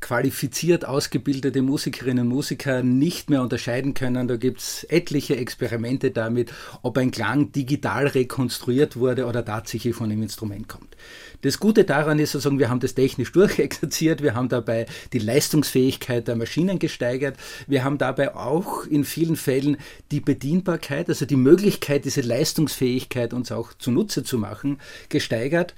qualifiziert 0.00 0.84
ausgebildete 0.84 1.62
Musikerinnen 1.62 2.26
und 2.26 2.34
Musiker 2.34 2.82
nicht 2.82 3.30
mehr 3.30 3.42
unterscheiden 3.42 3.94
können. 3.94 4.28
Da 4.28 4.36
gibt 4.36 4.60
es 4.60 4.84
etliche 4.84 5.36
Experimente 5.36 6.10
damit, 6.10 6.52
ob 6.82 6.98
ein 6.98 7.10
Klang 7.10 7.52
digital 7.52 8.06
rekonstruiert 8.06 8.96
wurde 8.96 9.26
oder 9.26 9.44
tatsächlich 9.44 9.94
von 9.94 10.10
einem 10.10 10.22
Instrument 10.22 10.68
kommt. 10.68 10.96
Das 11.42 11.60
Gute 11.60 11.84
daran 11.84 12.18
ist 12.18 12.32
sozusagen, 12.32 12.58
wir 12.58 12.68
haben 12.68 12.80
das 12.80 12.94
technisch 12.94 13.32
durchexerziert, 13.32 14.22
wir 14.22 14.34
haben 14.34 14.48
dabei 14.48 14.86
die 15.12 15.20
Leistungsfähigkeit 15.20 16.26
der 16.26 16.36
Maschinen 16.36 16.78
gesteigert, 16.78 17.36
wir 17.66 17.84
haben 17.84 17.98
dabei 17.98 18.34
auch 18.34 18.84
in 18.84 19.04
vielen 19.04 19.36
Fällen 19.36 19.76
die 20.10 20.20
Bedienbarkeit, 20.20 21.08
also 21.08 21.26
die 21.26 21.36
Möglichkeit, 21.36 22.04
diese 22.04 22.22
Leistungsfähigkeit 22.22 23.32
uns 23.32 23.52
auch 23.52 23.72
zunutze 23.74 24.24
zu 24.24 24.38
machen, 24.38 24.80
gesteigert. 25.08 25.74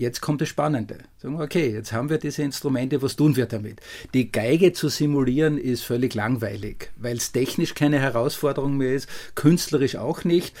Jetzt 0.00 0.22
kommt 0.22 0.40
das 0.40 0.48
Spannende. 0.48 0.96
Sagen 1.18 1.36
wir, 1.36 1.44
okay, 1.44 1.74
jetzt 1.74 1.92
haben 1.92 2.08
wir 2.08 2.16
diese 2.16 2.42
Instrumente, 2.42 3.02
was 3.02 3.16
tun 3.16 3.36
wir 3.36 3.44
damit? 3.44 3.82
Die 4.14 4.32
Geige 4.32 4.72
zu 4.72 4.88
simulieren 4.88 5.58
ist 5.58 5.82
völlig 5.82 6.14
langweilig, 6.14 6.90
weil 6.96 7.18
es 7.18 7.32
technisch 7.32 7.74
keine 7.74 7.98
Herausforderung 7.98 8.78
mehr 8.78 8.94
ist, 8.94 9.10
künstlerisch 9.34 9.96
auch 9.96 10.24
nicht. 10.24 10.56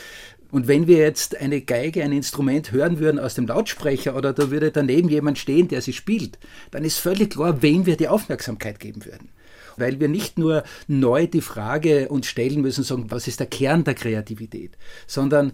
Und 0.50 0.68
wenn 0.68 0.86
wir 0.86 0.98
jetzt 0.98 1.40
eine 1.40 1.62
Geige, 1.62 2.04
ein 2.04 2.12
Instrument 2.12 2.70
hören 2.70 2.98
würden 2.98 3.18
aus 3.18 3.34
dem 3.34 3.46
Lautsprecher 3.46 4.14
oder 4.14 4.34
da 4.34 4.50
würde 4.50 4.72
daneben 4.72 5.08
jemand 5.08 5.38
stehen, 5.38 5.68
der 5.68 5.80
sie 5.80 5.94
spielt, 5.94 6.38
dann 6.70 6.84
ist 6.84 6.98
völlig 6.98 7.30
klar, 7.30 7.62
wem 7.62 7.86
wir 7.86 7.96
die 7.96 8.08
Aufmerksamkeit 8.08 8.78
geben 8.78 9.06
würden. 9.06 9.30
Weil 9.78 10.00
wir 10.00 10.08
nicht 10.08 10.38
nur 10.38 10.64
neu 10.86 11.26
die 11.26 11.40
Frage 11.40 12.10
uns 12.10 12.26
stellen 12.26 12.60
müssen, 12.60 12.84
sagen, 12.84 13.06
was 13.10 13.26
ist 13.26 13.40
der 13.40 13.46
Kern 13.46 13.84
der 13.84 13.94
Kreativität, 13.94 14.76
sondern 15.06 15.52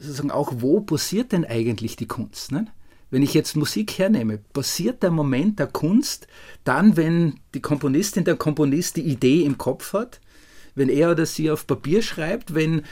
sozusagen 0.00 0.32
auch, 0.32 0.52
wo 0.56 0.80
passiert 0.80 1.30
denn 1.30 1.44
eigentlich 1.44 1.94
die 1.94 2.08
Kunst? 2.08 2.50
Ne? 2.50 2.66
Wenn 3.14 3.22
ich 3.22 3.32
jetzt 3.32 3.54
Musik 3.54 3.96
hernehme, 3.96 4.38
passiert 4.38 5.04
der 5.04 5.12
Moment 5.12 5.60
der 5.60 5.68
Kunst 5.68 6.26
dann, 6.64 6.96
wenn 6.96 7.38
die 7.54 7.60
Komponistin, 7.60 8.24
der 8.24 8.34
Komponist 8.34 8.96
die 8.96 9.02
Idee 9.02 9.44
im 9.44 9.56
Kopf 9.56 9.92
hat, 9.92 10.20
wenn 10.74 10.88
er 10.88 11.12
oder 11.12 11.24
sie 11.24 11.48
auf 11.48 11.64
Papier 11.68 12.02
schreibt, 12.02 12.56
wenn 12.56 12.82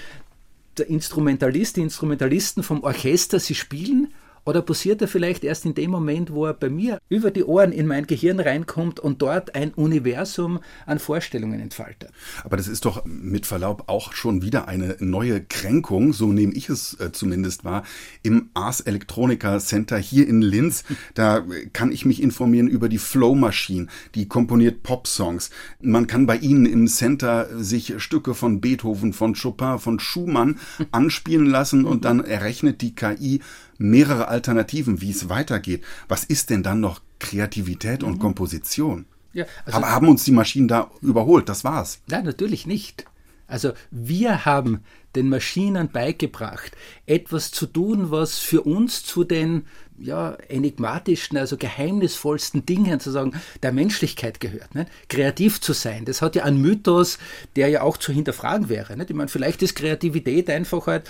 der 0.79 0.89
Instrumentalist, 0.89 1.77
die 1.77 1.81
Instrumentalisten 1.81 2.63
vom 2.63 2.85
Orchester 2.85 3.41
sie 3.41 3.57
spielen 3.57 4.15
oder 4.45 4.63
passiert 4.63 5.01
er 5.03 5.09
vielleicht 5.09 5.45
erst 5.45 5.65
in 5.65 5.75
dem 5.75 5.91
Moment, 5.91 6.33
wo 6.33 6.47
er 6.47 6.55
bei 6.55 6.69
mir 6.69 6.99
über 7.09 7.31
die 7.31 7.45
Ohren 7.45 7.73
in 7.73 7.87
mein 7.87 8.07
Gehirn 8.07 8.41
reinkommt 8.41 8.99
und 8.99 9.23
dort 9.23 9.55
ein 9.55 9.73
Universum 9.75 10.61
an 10.87 10.99
Vorstellungen 10.99 11.61
entfaltet? 11.61 12.11
Aber 12.43 12.57
das 12.57 12.67
ist 12.67 12.85
doch 12.85 13.05
mit 13.05 13.47
Verlaub 13.47 13.85
auch 13.87 14.13
schon 14.13 14.43
wieder 14.43 14.67
eine 14.67 14.97
neue 14.99 15.43
Kränkung, 15.43 16.13
so 16.13 16.33
nehme 16.33 16.55
ich 16.55 16.69
es 16.69 16.99
äh, 17.01 17.13
zumindest 17.13 17.65
wahr, 17.65 17.85
im 18.23 18.51
Ars 18.55 18.81
Electronica 18.81 19.59
Center 19.61 19.99
hier 19.99 20.29
in 20.29 20.43
Linz. 20.43 20.85
Da 21.15 21.45
kann 21.73 21.93
ich 21.93 22.07
mich 22.07 22.23
informieren 22.23 22.69
über 22.69 22.89
die 22.89 22.99
Flow 22.99 23.35
Machine, 23.35 23.89
die 24.15 24.29
komponiert 24.29 24.83
Pop-Songs. 24.83 25.51
Man 25.81 26.07
kann 26.07 26.27
bei 26.27 26.37
ihnen 26.37 26.65
im 26.65 26.87
Center 26.87 27.49
sich 27.63 27.95
Stücke 28.03 28.35
von 28.35 28.61
Beethoven, 28.61 29.13
von 29.13 29.35
Chopin, 29.35 29.79
von 29.79 30.01
Schumann 30.01 30.59
anspielen 30.91 31.47
lassen 31.47 31.85
und 31.85 32.05
dann 32.05 32.25
errechnet 32.25 32.81
die 32.81 32.95
KI 32.95 33.41
mehrere 33.79 34.29
Alternativen, 34.29 35.01
wie 35.01 35.11
es 35.11 35.29
weitergeht. 35.29 35.83
Was 36.09 36.25
ist 36.25 36.51
denn 36.51 36.63
dann 36.63 36.81
noch 36.81 37.01
Kreativität 37.19 38.03
und 38.03 38.15
mhm. 38.15 38.21
Komposition? 38.21 39.07
Ja, 39.33 39.47
also 39.65 39.79
Aber 39.79 39.91
haben 39.91 40.09
uns 40.09 40.25
die 40.25 40.33
Maschinen 40.33 40.69
da 40.69 40.91
überholt? 41.01 41.49
Das 41.49 41.65
war's. 41.65 42.01
Nein, 42.07 42.25
natürlich 42.25 42.67
nicht. 42.67 43.07
Also 43.47 43.73
wir 43.91 44.47
haben 44.47 44.81
den 45.15 45.29
Maschinen 45.29 45.91
beigebracht, 45.91 46.73
etwas 47.05 47.51
zu 47.51 47.67
tun, 47.67 48.11
was 48.11 48.39
für 48.39 48.63
uns 48.63 49.05
zu 49.05 49.25
den 49.25 49.67
ja, 49.99 50.33
enigmatischsten, 50.49 51.37
also 51.37 51.59
geheimnisvollsten 51.59 52.65
Dingen 52.65 52.99
sozusagen 52.99 53.35
der 53.63 53.73
Menschlichkeit 53.73 54.41
gehört. 54.41 54.75
Ne? 54.75 54.87
Kreativ 55.09 55.61
zu 55.61 55.75
sein, 55.75 56.07
das 56.07 56.23
hat 56.23 56.35
ja 56.35 56.45
einen 56.45 56.63
Mythos, 56.63 57.19
der 57.57 57.69
ja 57.69 57.83
auch 57.83 57.99
zu 57.99 58.11
hinterfragen 58.11 58.71
wäre. 58.71 58.97
Nicht? 58.97 59.11
Ich 59.11 59.17
meine, 59.17 59.29
vielleicht 59.29 59.63
ist 59.63 59.75
Kreativität 59.75 60.49
einfach 60.49 60.87
halt 60.87 61.09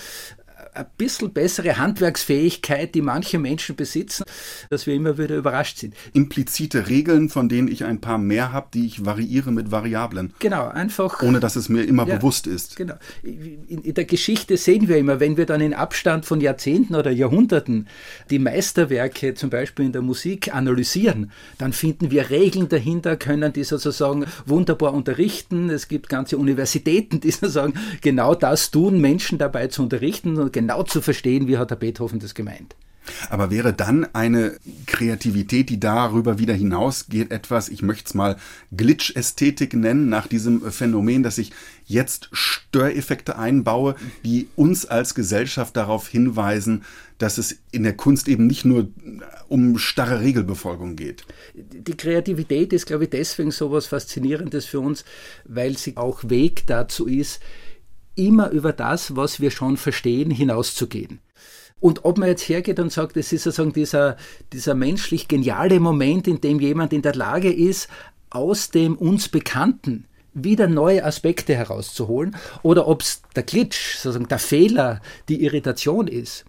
ein 0.74 0.86
bisschen 0.96 1.32
bessere 1.32 1.76
Handwerksfähigkeit, 1.76 2.94
die 2.94 3.02
manche 3.02 3.38
Menschen 3.38 3.76
besitzen, 3.76 4.24
dass 4.70 4.86
wir 4.86 4.94
immer 4.94 5.18
wieder 5.18 5.36
überrascht 5.36 5.78
sind. 5.78 5.94
Implizite 6.14 6.88
Regeln, 6.88 7.28
von 7.28 7.50
denen 7.50 7.68
ich 7.68 7.84
ein 7.84 8.00
paar 8.00 8.16
mehr 8.16 8.52
habe, 8.52 8.68
die 8.72 8.86
ich 8.86 9.04
variiere 9.04 9.52
mit 9.52 9.70
Variablen. 9.70 10.32
Genau, 10.38 10.68
einfach. 10.68 11.22
Ohne 11.22 11.40
dass 11.40 11.56
es 11.56 11.68
mir 11.68 11.82
immer 11.82 12.06
ja, 12.08 12.16
bewusst 12.16 12.46
ist. 12.46 12.76
Genau. 12.76 12.94
In, 13.22 13.82
in 13.82 13.94
der 13.94 14.06
Geschichte 14.06 14.56
sehen 14.56 14.88
wir 14.88 14.96
immer, 14.96 15.20
wenn 15.20 15.36
wir 15.36 15.44
dann 15.44 15.60
in 15.60 15.74
Abstand 15.74 16.24
von 16.24 16.40
Jahrzehnten 16.40 16.94
oder 16.94 17.10
Jahrhunderten 17.10 17.86
die 18.30 18.38
Meisterwerke 18.38 19.34
zum 19.34 19.50
Beispiel 19.50 19.84
in 19.84 19.92
der 19.92 20.02
Musik 20.02 20.54
analysieren, 20.54 21.32
dann 21.58 21.74
finden 21.74 22.10
wir 22.10 22.30
Regeln 22.30 22.70
dahinter, 22.70 23.16
können 23.16 23.52
die 23.52 23.64
sozusagen 23.64 24.24
wunderbar 24.46 24.94
unterrichten. 24.94 25.68
Es 25.68 25.88
gibt 25.88 26.08
ganze 26.08 26.38
Universitäten, 26.38 27.20
die 27.20 27.30
sozusagen 27.30 27.74
genau 28.00 28.34
das 28.34 28.70
tun, 28.70 29.00
Menschen 29.02 29.36
dabei 29.36 29.66
zu 29.66 29.82
unterrichten 29.82 30.38
und 30.38 30.52
genau 30.62 30.82
zu 30.82 31.00
verstehen, 31.00 31.48
wie 31.48 31.58
hat 31.58 31.70
der 31.70 31.76
Beethoven 31.76 32.18
das 32.18 32.34
gemeint. 32.34 32.74
Aber 33.30 33.50
wäre 33.50 33.72
dann 33.72 34.06
eine 34.14 34.56
Kreativität, 34.86 35.68
die 35.70 35.80
darüber 35.80 36.38
wieder 36.38 36.54
hinausgeht, 36.54 37.32
etwas, 37.32 37.68
ich 37.68 37.82
möchte 37.82 38.06
es 38.06 38.14
mal 38.14 38.36
Glitch-Ästhetik 38.76 39.74
nennen, 39.74 40.08
nach 40.08 40.28
diesem 40.28 40.70
Phänomen, 40.70 41.22
dass 41.22 41.38
ich 41.38 41.52
jetzt 41.84 42.28
Störeffekte 42.32 43.36
einbaue, 43.36 43.96
die 44.24 44.48
uns 44.54 44.86
als 44.86 45.14
Gesellschaft 45.14 45.76
darauf 45.76 46.08
hinweisen, 46.08 46.84
dass 47.18 47.38
es 47.38 47.58
in 47.72 47.82
der 47.82 47.96
Kunst 47.96 48.28
eben 48.28 48.46
nicht 48.46 48.64
nur 48.64 48.88
um 49.48 49.78
starre 49.78 50.20
Regelbefolgung 50.20 50.96
geht. 50.96 51.24
Die 51.54 51.96
Kreativität 51.96 52.72
ist, 52.72 52.86
glaube 52.86 53.04
ich, 53.04 53.10
deswegen 53.10 53.50
so 53.50 53.72
was 53.72 53.86
Faszinierendes 53.86 54.66
für 54.66 54.80
uns, 54.80 55.04
weil 55.44 55.76
sie 55.76 55.96
auch 55.96 56.20
Weg 56.28 56.66
dazu 56.66 57.06
ist, 57.06 57.40
immer 58.14 58.50
über 58.50 58.72
das, 58.72 59.16
was 59.16 59.40
wir 59.40 59.50
schon 59.50 59.76
verstehen, 59.76 60.30
hinauszugehen. 60.30 61.20
Und 61.80 62.04
ob 62.04 62.18
man 62.18 62.28
jetzt 62.28 62.48
hergeht 62.48 62.78
und 62.78 62.92
sagt, 62.92 63.16
es 63.16 63.32
ist 63.32 63.42
sozusagen 63.42 63.72
dieser, 63.72 64.16
dieser 64.52 64.74
menschlich 64.74 65.26
geniale 65.26 65.80
Moment, 65.80 66.28
in 66.28 66.40
dem 66.40 66.60
jemand 66.60 66.92
in 66.92 67.02
der 67.02 67.14
Lage 67.14 67.52
ist, 67.52 67.88
aus 68.30 68.70
dem 68.70 68.96
uns 68.96 69.28
Bekannten 69.28 70.06
wieder 70.32 70.68
neue 70.68 71.04
Aspekte 71.04 71.54
herauszuholen, 71.54 72.36
oder 72.62 72.86
ob 72.86 73.02
es 73.02 73.22
der 73.34 73.42
Glitch, 73.42 73.96
sozusagen 73.96 74.28
der 74.28 74.38
Fehler, 74.38 75.00
die 75.28 75.42
Irritation 75.42 76.06
ist, 76.06 76.44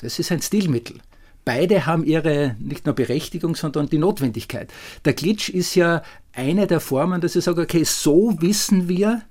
das 0.00 0.18
ist 0.18 0.32
ein 0.32 0.42
Stilmittel. 0.42 0.96
Beide 1.44 1.86
haben 1.86 2.04
ihre 2.04 2.56
nicht 2.58 2.86
nur 2.86 2.94
Berechtigung, 2.94 3.56
sondern 3.56 3.88
die 3.88 3.98
Notwendigkeit. 3.98 4.72
Der 5.04 5.12
Glitch 5.12 5.48
ist 5.48 5.74
ja 5.74 6.02
eine 6.32 6.66
der 6.66 6.80
Formen, 6.80 7.20
dass 7.20 7.36
ich 7.36 7.44
sage, 7.44 7.62
okay, 7.62 7.84
so 7.84 8.34
wissen 8.40 8.88
wir, 8.88 9.22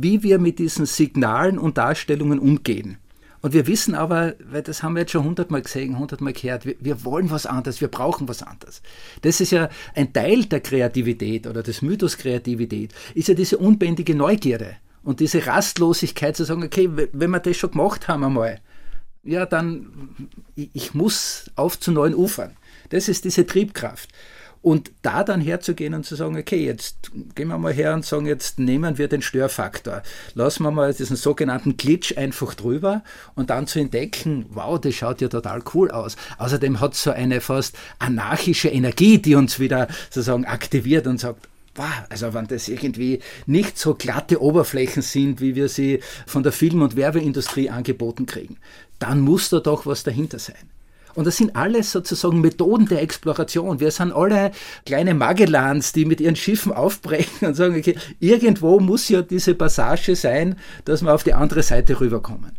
wie 0.00 0.22
wir 0.22 0.38
mit 0.38 0.58
diesen 0.58 0.86
Signalen 0.86 1.58
und 1.58 1.78
Darstellungen 1.78 2.38
umgehen. 2.38 2.98
Und 3.42 3.54
wir 3.54 3.66
wissen 3.66 3.96
aber, 3.96 4.34
weil 4.44 4.62
das 4.62 4.84
haben 4.84 4.94
wir 4.94 5.00
jetzt 5.00 5.10
schon 5.10 5.24
hundertmal 5.24 5.62
gesehen, 5.62 5.98
hundertmal 5.98 6.32
gehört, 6.32 6.64
wir, 6.64 6.76
wir, 6.78 7.04
wollen 7.04 7.30
was 7.30 7.44
anderes, 7.44 7.80
wir 7.80 7.88
brauchen 7.88 8.28
was 8.28 8.42
anderes. 8.42 8.82
Das 9.22 9.40
ist 9.40 9.50
ja 9.50 9.68
ein 9.96 10.12
Teil 10.12 10.44
der 10.44 10.60
Kreativität 10.60 11.48
oder 11.48 11.64
des 11.64 11.82
Mythos 11.82 12.16
Kreativität, 12.16 12.94
ist 13.14 13.26
ja 13.26 13.34
diese 13.34 13.58
unbändige 13.58 14.14
Neugierde 14.14 14.76
und 15.02 15.18
diese 15.18 15.44
Rastlosigkeit 15.44 16.36
zu 16.36 16.44
sagen, 16.44 16.62
okay, 16.62 16.88
wenn 17.12 17.30
wir 17.30 17.40
das 17.40 17.56
schon 17.56 17.72
gemacht 17.72 18.06
haben 18.06 18.22
einmal, 18.22 18.60
ja, 19.24 19.44
dann, 19.44 20.14
ich 20.54 20.94
muss 20.94 21.50
auf 21.56 21.78
zu 21.78 21.90
neuen 21.90 22.14
Ufern. 22.14 22.56
Das 22.90 23.08
ist 23.08 23.24
diese 23.24 23.46
Triebkraft. 23.46 24.08
Und 24.62 24.92
da 25.02 25.24
dann 25.24 25.40
herzugehen 25.40 25.92
und 25.92 26.06
zu 26.06 26.14
sagen, 26.14 26.36
okay, 26.36 26.64
jetzt 26.64 27.10
gehen 27.34 27.48
wir 27.48 27.58
mal 27.58 27.72
her 27.72 27.94
und 27.94 28.04
sagen, 28.04 28.26
jetzt 28.26 28.60
nehmen 28.60 28.96
wir 28.96 29.08
den 29.08 29.20
Störfaktor. 29.20 30.02
Lassen 30.34 30.62
wir 30.62 30.70
mal 30.70 30.94
diesen 30.94 31.16
sogenannten 31.16 31.76
Glitch 31.76 32.16
einfach 32.16 32.54
drüber 32.54 33.02
und 33.34 33.50
dann 33.50 33.66
zu 33.66 33.80
entdecken, 33.80 34.46
wow, 34.50 34.80
das 34.80 34.94
schaut 34.94 35.20
ja 35.20 35.28
total 35.28 35.62
cool 35.74 35.90
aus. 35.90 36.16
Außerdem 36.38 36.78
hat 36.78 36.94
es 36.94 37.02
so 37.02 37.10
eine 37.10 37.40
fast 37.40 37.76
anarchische 37.98 38.68
Energie, 38.68 39.18
die 39.18 39.34
uns 39.34 39.58
wieder 39.58 39.88
sozusagen 40.10 40.44
aktiviert 40.44 41.08
und 41.08 41.18
sagt, 41.18 41.48
Wow, 41.74 41.86
also 42.10 42.34
wenn 42.34 42.46
das 42.48 42.68
irgendwie 42.68 43.20
nicht 43.46 43.78
so 43.78 43.94
glatte 43.94 44.42
Oberflächen 44.42 45.00
sind, 45.00 45.40
wie 45.40 45.54
wir 45.54 45.70
sie 45.70 46.00
von 46.26 46.42
der 46.42 46.52
Film- 46.52 46.82
und 46.82 46.96
Werbeindustrie 46.96 47.70
angeboten 47.70 48.26
kriegen, 48.26 48.58
dann 48.98 49.20
muss 49.20 49.48
da 49.48 49.58
doch 49.58 49.86
was 49.86 50.04
dahinter 50.04 50.38
sein. 50.38 50.68
Und 51.14 51.26
das 51.26 51.36
sind 51.36 51.56
alles 51.56 51.92
sozusagen 51.92 52.40
Methoden 52.40 52.86
der 52.86 53.02
Exploration. 53.02 53.80
Wir 53.80 53.90
sind 53.90 54.12
alle 54.12 54.52
kleine 54.86 55.14
Magellans, 55.14 55.92
die 55.92 56.04
mit 56.04 56.20
ihren 56.20 56.36
Schiffen 56.36 56.72
aufbrechen 56.72 57.48
und 57.48 57.54
sagen, 57.54 57.76
okay, 57.76 57.96
irgendwo 58.20 58.80
muss 58.80 59.08
ja 59.08 59.22
diese 59.22 59.54
Passage 59.54 60.16
sein, 60.16 60.56
dass 60.84 61.02
wir 61.02 61.14
auf 61.14 61.24
die 61.24 61.34
andere 61.34 61.62
Seite 61.62 62.00
rüberkommen. 62.00 62.52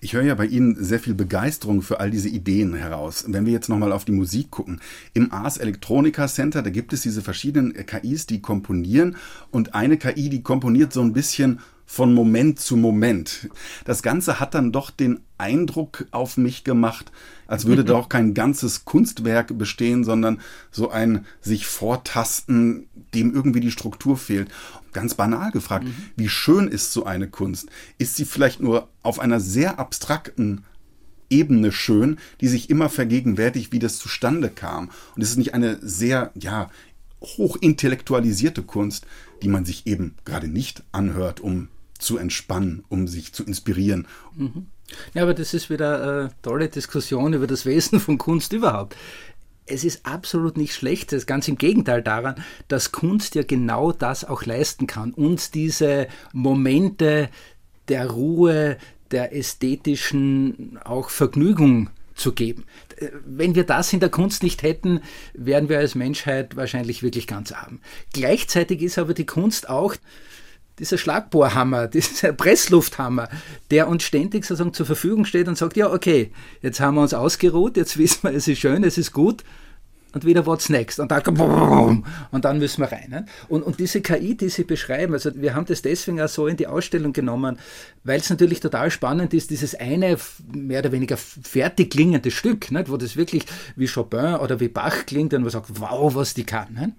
Ich 0.00 0.14
höre 0.14 0.22
ja 0.22 0.34
bei 0.34 0.46
Ihnen 0.46 0.76
sehr 0.82 0.98
viel 0.98 1.14
Begeisterung 1.14 1.82
für 1.82 2.00
all 2.00 2.10
diese 2.10 2.28
Ideen 2.28 2.74
heraus. 2.74 3.24
Wenn 3.28 3.46
wir 3.46 3.52
jetzt 3.52 3.68
nochmal 3.68 3.92
auf 3.92 4.04
die 4.04 4.12
Musik 4.12 4.50
gucken. 4.50 4.80
Im 5.14 5.32
Ars 5.32 5.58
Electronica 5.58 6.26
Center, 6.28 6.62
da 6.62 6.70
gibt 6.70 6.92
es 6.92 7.02
diese 7.02 7.22
verschiedenen 7.22 7.74
KIs, 7.74 8.26
die 8.26 8.40
komponieren 8.40 9.16
und 9.50 9.74
eine 9.74 9.96
KI, 9.96 10.28
die 10.28 10.42
komponiert 10.42 10.92
so 10.92 11.00
ein 11.00 11.12
bisschen 11.12 11.60
von 11.86 12.14
Moment 12.14 12.60
zu 12.60 12.76
Moment. 12.76 13.50
Das 13.84 14.02
Ganze 14.02 14.38
hat 14.38 14.54
dann 14.54 14.70
doch 14.70 14.90
den 14.90 15.20
Eindruck 15.38 16.06
auf 16.12 16.36
mich 16.36 16.62
gemacht, 16.62 17.10
als 17.50 17.66
würde 17.66 17.84
da 17.84 17.94
auch 17.96 18.08
kein 18.08 18.32
ganzes 18.32 18.84
Kunstwerk 18.84 19.58
bestehen, 19.58 20.04
sondern 20.04 20.40
so 20.70 20.88
ein 20.88 21.26
sich 21.40 21.66
vortasten, 21.66 22.86
dem 23.12 23.34
irgendwie 23.34 23.58
die 23.58 23.72
Struktur 23.72 24.16
fehlt. 24.16 24.48
Ganz 24.92 25.14
banal 25.14 25.50
gefragt, 25.50 25.84
mhm. 25.84 25.94
wie 26.14 26.28
schön 26.28 26.68
ist 26.68 26.92
so 26.92 27.04
eine 27.04 27.26
Kunst? 27.26 27.68
Ist 27.98 28.14
sie 28.14 28.24
vielleicht 28.24 28.60
nur 28.60 28.88
auf 29.02 29.18
einer 29.18 29.40
sehr 29.40 29.80
abstrakten 29.80 30.62
Ebene 31.28 31.72
schön, 31.72 32.18
die 32.40 32.46
sich 32.46 32.70
immer 32.70 32.88
vergegenwärtigt, 32.88 33.72
wie 33.72 33.80
das 33.80 33.98
zustande 33.98 34.48
kam? 34.48 34.90
Und 35.16 35.22
ist 35.22 35.30
es 35.30 35.36
nicht 35.36 35.52
eine 35.52 35.78
sehr, 35.82 36.30
ja, 36.36 36.70
hochintellektualisierte 37.20 38.62
Kunst, 38.62 39.06
die 39.42 39.48
man 39.48 39.64
sich 39.64 39.88
eben 39.88 40.14
gerade 40.24 40.46
nicht 40.46 40.84
anhört, 40.92 41.40
um 41.40 41.66
zu 41.98 42.16
entspannen, 42.16 42.84
um 42.88 43.08
sich 43.08 43.32
zu 43.32 43.44
inspirieren. 43.44 44.06
Mhm. 44.36 44.66
Ja, 45.14 45.22
aber 45.22 45.34
das 45.34 45.54
ist 45.54 45.70
wieder 45.70 46.02
eine 46.02 46.30
tolle 46.42 46.68
Diskussion 46.68 47.32
über 47.32 47.46
das 47.46 47.66
Wesen 47.66 48.00
von 48.00 48.18
Kunst 48.18 48.52
überhaupt. 48.52 48.96
Es 49.66 49.84
ist 49.84 50.04
absolut 50.04 50.56
nicht 50.56 50.74
schlecht, 50.74 51.12
das 51.12 51.18
ist 51.18 51.26
ganz 51.26 51.46
im 51.46 51.56
Gegenteil 51.56 52.02
daran, 52.02 52.42
dass 52.66 52.90
Kunst 52.90 53.36
ja 53.36 53.42
genau 53.42 53.92
das 53.92 54.24
auch 54.24 54.44
leisten 54.44 54.86
kann, 54.86 55.12
uns 55.12 55.52
diese 55.52 56.08
Momente 56.32 57.28
der 57.88 58.10
Ruhe, 58.10 58.78
der 59.12 59.34
ästhetischen 59.34 60.78
auch 60.84 61.10
Vergnügung 61.10 61.90
zu 62.14 62.32
geben. 62.32 62.64
Wenn 63.24 63.54
wir 63.54 63.64
das 63.64 63.92
in 63.92 64.00
der 64.00 64.10
Kunst 64.10 64.42
nicht 64.42 64.62
hätten, 64.62 65.00
wären 65.34 65.68
wir 65.68 65.78
als 65.78 65.94
Menschheit 65.94 66.56
wahrscheinlich 66.56 67.02
wirklich 67.02 67.26
ganz 67.26 67.50
arm. 67.50 67.80
Gleichzeitig 68.12 68.82
ist 68.82 68.98
aber 68.98 69.14
die 69.14 69.26
Kunst 69.26 69.68
auch 69.68 69.94
dieser 70.80 70.98
Schlagbohrhammer, 70.98 71.86
dieser 71.88 72.32
Presslufthammer, 72.32 73.28
der 73.70 73.88
uns 73.88 74.02
ständig 74.02 74.44
sozusagen 74.44 74.74
zur 74.74 74.86
Verfügung 74.86 75.24
steht 75.24 75.46
und 75.46 75.56
sagt, 75.56 75.76
ja, 75.76 75.92
okay, 75.92 76.32
jetzt 76.62 76.80
haben 76.80 76.96
wir 76.96 77.02
uns 77.02 77.14
ausgeruht, 77.14 77.76
jetzt 77.76 77.96
wissen 77.98 78.24
wir, 78.24 78.34
es 78.34 78.48
ist 78.48 78.58
schön, 78.58 78.82
es 78.82 78.98
ist 78.98 79.12
gut, 79.12 79.44
und 80.12 80.24
wieder 80.24 80.44
what's 80.46 80.68
next 80.68 80.98
und 80.98 81.10
dann 81.10 81.22
und 82.30 82.44
dann 82.44 82.58
müssen 82.58 82.82
wir 82.82 82.90
rein. 82.90 83.10
Ne? 83.10 83.26
Und, 83.48 83.62
und 83.62 83.78
diese 83.78 84.00
KI, 84.00 84.36
die 84.36 84.48
Sie 84.48 84.64
beschreiben, 84.64 85.12
also 85.12 85.30
wir 85.34 85.54
haben 85.54 85.66
das 85.66 85.82
deswegen 85.82 86.20
auch 86.20 86.28
so 86.28 86.46
in 86.46 86.56
die 86.56 86.66
Ausstellung 86.66 87.12
genommen, 87.12 87.58
weil 88.02 88.18
es 88.18 88.30
natürlich 88.30 88.60
total 88.60 88.90
spannend 88.90 89.34
ist, 89.34 89.50
dieses 89.50 89.74
eine 89.74 90.16
mehr 90.52 90.80
oder 90.80 90.92
weniger 90.92 91.16
fertig 91.16 91.90
klingende 91.90 92.30
Stück, 92.30 92.70
nicht? 92.70 92.90
wo 92.90 92.96
das 92.96 93.16
wirklich 93.16 93.44
wie 93.76 93.86
Chopin 93.86 94.36
oder 94.36 94.60
wie 94.60 94.68
Bach 94.68 95.06
klingt 95.06 95.32
und 95.34 95.42
man 95.42 95.50
sagt, 95.50 95.80
wow, 95.80 96.14
was 96.14 96.34
die 96.34 96.44
kann. 96.44 96.74
Nicht? 96.74 96.90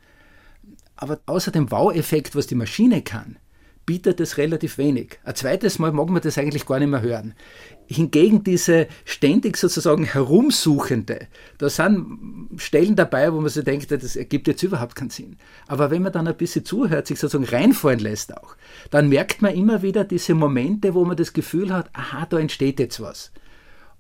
Aber 0.96 1.20
außer 1.26 1.52
dem 1.52 1.72
Wow-Effekt, 1.72 2.36
was 2.36 2.48
die 2.48 2.56
Maschine 2.56 3.02
kann, 3.02 3.38
bietet 3.86 4.20
es 4.20 4.38
relativ 4.38 4.78
wenig. 4.78 5.20
Ein 5.24 5.36
zweites 5.36 5.80
Mal 5.80 5.92
mag 5.92 6.10
man 6.10 6.22
das 6.22 6.38
eigentlich 6.38 6.66
gar 6.66 6.80
nicht 6.80 6.90
mehr 6.90 7.02
hören. 7.02 7.34
Hingegen 7.88 8.44
diese 8.44 8.88
ständig 9.04 9.58
sozusagen 9.58 10.06
herumsuchende, 10.06 11.28
da 11.58 11.70
sind 11.70 12.50
Stellen 12.58 12.96
dabei, 12.96 13.34
wo 13.34 13.42
man 13.42 13.50
sich 13.50 13.66
denkt, 13.66 13.92
das 13.92 14.16
ergibt 14.16 14.48
jetzt 14.48 14.64
überhaupt 14.64 14.96
keinen 14.96 15.10
Sinn. 15.10 15.36
Aber 15.68 15.92
wenn 15.92 16.02
man 16.02 16.14
dann 16.14 16.28
ein 16.28 16.38
bisschen 16.38 16.64
zuhört, 16.64 17.08
sich 17.08 17.20
sozusagen 17.20 17.50
reinfallen 17.50 18.00
lässt 18.00 18.36
auch, 18.38 18.56
dann 18.92 19.10
merkt 19.10 19.42
man 19.42 19.54
immer 19.54 19.82
wieder 19.82 20.06
diese 20.06 20.36
Momente, 20.36 20.94
wo 20.94 21.04
man 21.04 21.18
das 21.18 21.34
Gefühl 21.34 21.74
hat, 21.74 21.90
aha, 21.94 22.26
da 22.28 22.40
entsteht 22.40 22.80
jetzt 22.80 23.02
was. 23.02 23.32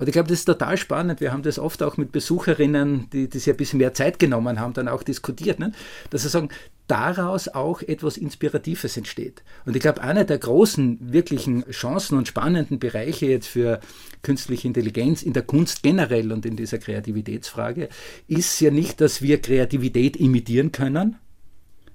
Und 0.01 0.07
ich 0.07 0.13
glaube, 0.13 0.29
das 0.29 0.39
ist 0.39 0.45
total 0.45 0.77
spannend. 0.77 1.21
Wir 1.21 1.31
haben 1.31 1.43
das 1.43 1.59
oft 1.59 1.83
auch 1.83 1.95
mit 1.95 2.11
Besucherinnen, 2.11 3.07
die, 3.13 3.29
die 3.29 3.37
sich 3.37 3.53
ein 3.53 3.57
bisschen 3.57 3.77
mehr 3.77 3.93
Zeit 3.93 4.17
genommen 4.17 4.59
haben, 4.59 4.73
dann 4.73 4.87
auch 4.87 5.03
diskutiert, 5.03 5.59
ne? 5.59 5.73
dass 6.09 6.23
sie 6.23 6.29
sagen, 6.29 6.49
daraus 6.87 7.49
auch 7.49 7.83
etwas 7.83 8.17
Inspiratives 8.17 8.97
entsteht. 8.97 9.43
Und 9.63 9.75
ich 9.75 9.81
glaube, 9.83 10.01
einer 10.01 10.23
der 10.23 10.39
großen, 10.39 11.13
wirklichen 11.13 11.69
Chancen 11.69 12.17
und 12.17 12.27
spannenden 12.27 12.79
Bereiche 12.79 13.27
jetzt 13.27 13.45
für 13.45 13.79
künstliche 14.23 14.67
Intelligenz 14.67 15.21
in 15.21 15.33
der 15.33 15.43
Kunst 15.43 15.83
generell 15.83 16.31
und 16.31 16.47
in 16.47 16.55
dieser 16.55 16.79
Kreativitätsfrage 16.79 17.87
ist 18.27 18.59
ja 18.59 18.71
nicht, 18.71 19.01
dass 19.01 19.21
wir 19.21 19.39
Kreativität 19.39 20.17
imitieren 20.17 20.71
können, 20.71 21.17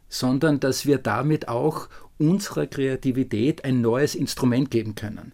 sondern 0.08 0.60
dass 0.60 0.86
wir 0.86 0.98
damit 0.98 1.48
auch 1.48 1.88
unserer 2.18 2.68
Kreativität 2.68 3.64
ein 3.64 3.80
neues 3.80 4.14
Instrument 4.14 4.70
geben 4.70 4.94
können. 4.94 5.32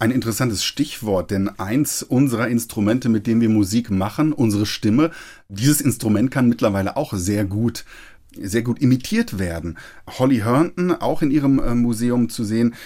Ein 0.00 0.12
interessantes 0.12 0.64
Stichwort, 0.64 1.30
denn 1.30 1.50
eins 1.60 2.02
unserer 2.02 2.48
Instrumente, 2.48 3.10
mit 3.10 3.26
dem 3.26 3.42
wir 3.42 3.50
Musik 3.50 3.90
machen, 3.90 4.32
unsere 4.32 4.64
Stimme, 4.64 5.10
dieses 5.50 5.82
Instrument 5.82 6.30
kann 6.30 6.48
mittlerweile 6.48 6.96
auch 6.96 7.12
sehr 7.12 7.44
gut 7.44 7.84
sehr 8.32 8.62
gut 8.62 8.80
imitiert 8.80 9.40
werden. 9.40 9.76
Holly 10.06 10.38
Herndon, 10.38 10.92
auch 10.92 11.20
in 11.20 11.32
ihrem 11.32 11.58
äh, 11.58 11.74
Museum 11.74 12.28
zu 12.28 12.44
sehen, 12.44 12.76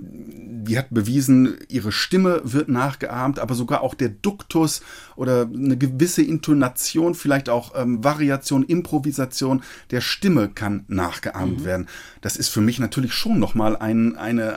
die 0.00 0.78
hat 0.78 0.88
bewiesen, 0.90 1.56
ihre 1.68 1.92
Stimme 1.92 2.40
wird 2.44 2.68
nachgeahmt, 2.68 3.38
aber 3.38 3.54
sogar 3.54 3.82
auch 3.82 3.94
der 3.94 4.08
Duktus 4.08 4.82
oder 5.16 5.48
eine 5.52 5.76
gewisse 5.76 6.22
Intonation, 6.22 7.14
vielleicht 7.14 7.48
auch 7.48 7.72
ähm, 7.76 8.02
Variation, 8.02 8.62
Improvisation 8.62 9.62
der 9.90 10.00
Stimme 10.00 10.48
kann 10.48 10.84
nachgeahmt 10.88 11.60
mhm. 11.60 11.64
werden. 11.64 11.88
Das 12.20 12.36
ist 12.36 12.48
für 12.48 12.60
mich 12.60 12.78
natürlich 12.78 13.12
schon 13.12 13.38
nochmal 13.38 13.76
ein, 13.76 14.16
eine 14.16 14.52
äh, 14.52 14.54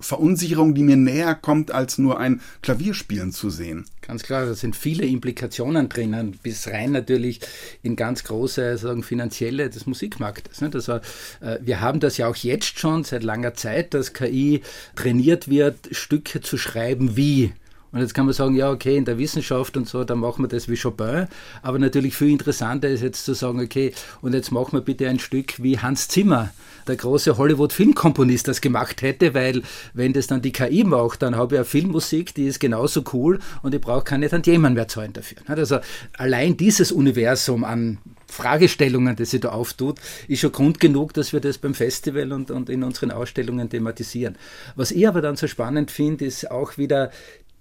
Verunsicherung, 0.00 0.74
die 0.74 0.82
mir 0.82 0.96
näher 0.96 1.34
kommt, 1.34 1.70
als 1.70 1.98
nur 1.98 2.18
ein 2.18 2.40
Klavierspielen 2.62 3.32
zu 3.32 3.50
sehen. 3.50 3.86
Ganz 4.00 4.22
klar, 4.22 4.46
da 4.46 4.54
sind 4.54 4.74
viele 4.74 5.06
Implikationen 5.06 5.88
drinnen, 5.88 6.38
bis 6.42 6.66
rein 6.68 6.92
natürlich 6.92 7.40
in 7.82 7.96
ganz 7.96 8.24
große 8.24 8.78
sagen, 8.78 9.02
finanzielle 9.02 9.70
des 9.70 9.86
Musikmarktes. 9.86 10.62
Also, 10.62 10.94
äh, 11.40 11.58
wir 11.60 11.80
haben 11.80 12.00
das 12.00 12.16
ja 12.16 12.26
auch 12.26 12.36
jetzt 12.36 12.78
schon 12.78 13.04
seit 13.04 13.22
langer 13.22 13.54
Zeit, 13.54 13.94
dass 13.94 14.12
KI 14.12 14.62
trainiert 14.96 15.48
wird, 15.48 15.76
Stücke 15.92 16.40
zu 16.40 16.58
schreiben 16.58 17.16
wie 17.16 17.52
und 17.92 18.00
jetzt 18.00 18.14
kann 18.14 18.24
man 18.24 18.34
sagen, 18.34 18.54
ja, 18.54 18.70
okay, 18.70 18.96
in 18.96 19.04
der 19.04 19.18
Wissenschaft 19.18 19.76
und 19.76 19.88
so, 19.88 20.04
da 20.04 20.14
machen 20.14 20.44
wir 20.44 20.48
das 20.48 20.68
wie 20.68 20.76
Chopin. 20.76 21.26
Aber 21.62 21.78
natürlich 21.78 22.14
viel 22.14 22.30
interessanter 22.30 22.88
ist 22.88 23.02
jetzt 23.02 23.24
zu 23.24 23.34
sagen, 23.34 23.60
okay, 23.60 23.92
und 24.22 24.32
jetzt 24.32 24.52
machen 24.52 24.74
wir 24.74 24.80
bitte 24.80 25.08
ein 25.08 25.18
Stück 25.18 25.60
wie 25.62 25.78
Hans 25.78 26.06
Zimmer, 26.06 26.50
der 26.86 26.96
große 26.96 27.36
Hollywood-Filmkomponist, 27.36 28.46
das 28.46 28.60
gemacht 28.60 29.02
hätte, 29.02 29.34
weil 29.34 29.62
wenn 29.92 30.12
das 30.12 30.28
dann 30.28 30.40
die 30.40 30.52
KI 30.52 30.84
macht, 30.84 31.22
dann 31.22 31.34
habe 31.34 31.56
ich 31.56 31.58
eine 31.58 31.64
Filmmusik, 31.64 32.34
die 32.34 32.46
ist 32.46 32.60
genauso 32.60 33.02
cool 33.12 33.40
und 33.62 33.74
ich 33.74 33.80
brauche 33.80 34.04
keine 34.04 34.28
Tantiemen 34.28 34.74
mehr 34.74 34.86
zahlen 34.86 35.12
dafür. 35.12 35.38
Also 35.46 35.80
allein 36.16 36.56
dieses 36.56 36.92
Universum 36.92 37.64
an 37.64 37.98
Fragestellungen, 38.28 39.16
die 39.16 39.24
sie 39.24 39.40
da 39.40 39.48
auftut, 39.48 39.98
ist 40.28 40.40
schon 40.40 40.52
Grund 40.52 40.78
genug, 40.78 41.12
dass 41.14 41.32
wir 41.32 41.40
das 41.40 41.58
beim 41.58 41.74
Festival 41.74 42.32
und, 42.32 42.52
und 42.52 42.70
in 42.70 42.84
unseren 42.84 43.10
Ausstellungen 43.10 43.68
thematisieren. 43.68 44.36
Was 44.76 44.92
ich 44.92 45.06
aber 45.08 45.20
dann 45.20 45.34
so 45.34 45.48
spannend 45.48 45.90
finde, 45.90 46.24
ist 46.24 46.48
auch 46.50 46.78
wieder 46.78 47.10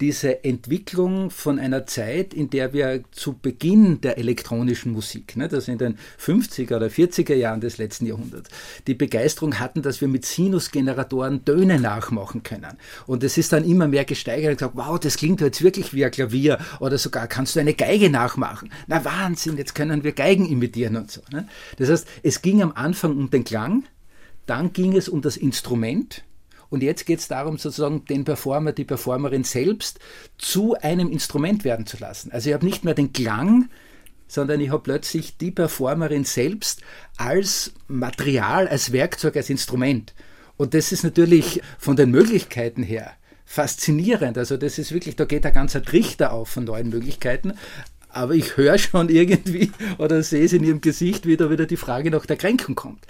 diese 0.02 0.46
Entwicklung 0.46 1.30
von 1.30 1.60
einer 1.60 1.86
Zeit, 1.86 2.34
in 2.34 2.50
der 2.50 2.72
wir 2.72 3.04
zu 3.12 3.34
Beginn 3.34 4.00
der 4.00 4.18
elektronischen 4.18 4.94
Musik, 4.94 5.36
ne, 5.36 5.50
das 5.50 5.68
in 5.68 5.78
den 5.78 5.98
50er 6.18 6.78
oder 6.78 6.88
40er 6.88 7.36
Jahren 7.36 7.60
des 7.60 7.78
letzten 7.78 8.06
Jahrhunderts, 8.06 8.50
die 8.88 8.94
Begeisterung 8.94 9.60
hatten, 9.60 9.82
dass 9.82 10.00
wir 10.00 10.08
mit 10.08 10.26
Sinusgeneratoren 10.26 11.44
Töne 11.44 11.80
nachmachen 11.80 12.44
können. 12.44 12.78
Und 13.08 13.24
es 13.24 13.38
ist 13.38 13.52
dann 13.52 13.66
immer 13.66 13.88
mehr 13.88 14.06
gesteigert 14.06 14.52
und 14.52 14.58
gesagt, 14.58 14.78
wow, 14.78 14.98
das 14.98 15.18
klingt 15.18 15.42
jetzt 15.42 15.62
wirklich 15.62 15.94
wie 15.94 16.06
ein 16.06 16.12
Klavier 16.12 16.60
oder 16.80 16.98
sogar 16.98 17.28
kannst 17.28 17.56
du 17.56 17.60
eine 17.60 17.74
Geige 17.74 18.10
nachmachen. 18.10 18.72
Na 18.88 19.04
Wahnsinn, 19.04 19.58
jetzt 19.58 19.76
können 19.76 20.04
wir 20.04 20.14
Geigen 20.14 20.46
imitieren 20.46 20.96
und 20.96 21.12
so. 21.12 21.22
Ne? 21.32 21.48
Das 21.78 21.90
heißt, 21.90 22.08
es 22.24 22.42
ging 22.42 22.62
am 22.62 22.72
Anfang 22.72 23.18
um 23.18 23.30
den 23.30 23.44
Klang, 23.44 23.84
dann 24.46 24.72
ging 24.72 24.96
es 24.96 25.10
um 25.10 25.22
das 25.22 25.36
Instrument, 25.36 26.24
und 26.70 26.84
jetzt 26.84 27.06
geht 27.06 27.20
es 27.20 27.28
darum, 27.28 27.58
sozusagen 27.58 28.06
den 28.06 28.26
Performer, 28.26 28.72
die 28.72 28.86
Performerin 28.86 29.44
selbst 29.44 30.00
zu 30.38 30.76
einem 30.76 31.12
Instrument 31.12 31.64
werden 31.64 31.86
zu 31.86 31.98
lassen. 31.98 32.32
Also 32.32 32.50
ich 32.50 32.54
habe 32.54 32.66
nicht 32.66 32.84
mehr 32.84 32.94
den 32.94 33.12
Klang, 33.12 33.70
sondern 34.28 34.62
ich 34.62 34.70
habe 34.70 34.84
plötzlich 34.84 35.38
die 35.38 35.52
Performerin 35.52 36.24
selbst 36.24 36.82
als 37.18 37.74
Material, 37.88 38.68
als 38.68 38.92
Werkzeug, 38.92 39.36
als 39.36 39.50
Instrument. 39.50 40.14
Und 40.58 40.74
das 40.74 40.92
ist 40.92 41.04
natürlich 41.04 41.62
von 41.80 41.96
den 41.96 42.12
Möglichkeiten 42.12 42.84
her 42.84 43.14
faszinierend. 43.46 44.38
Also 44.38 44.58
das 44.58 44.78
ist 44.78 44.94
wirklich, 44.94 45.16
da 45.16 45.26
geht 45.26 45.44
ein 45.44 45.54
ganzer 45.54 45.82
Trichter 45.82 46.32
auf 46.32 46.50
von 46.50 46.66
neuen 46.66 46.90
Möglichkeiten. 46.90 47.54
Aber 48.10 48.36
ich 48.36 48.58
höre 48.58 48.78
schon 48.78 49.10
irgendwie 49.10 49.72
oder 49.98 50.22
sehe 50.22 50.46
es 50.46 50.54
in 50.54 50.64
ihrem 50.64 50.82
Gesicht, 50.82 51.26
wie 51.26 51.36
da 51.36 51.50
wieder 51.50 51.66
die 51.66 51.78
Frage 51.78 52.12
nach 52.12 52.28
der 52.28 52.38
Kränkung 52.38 52.76
kommt. 52.76 53.06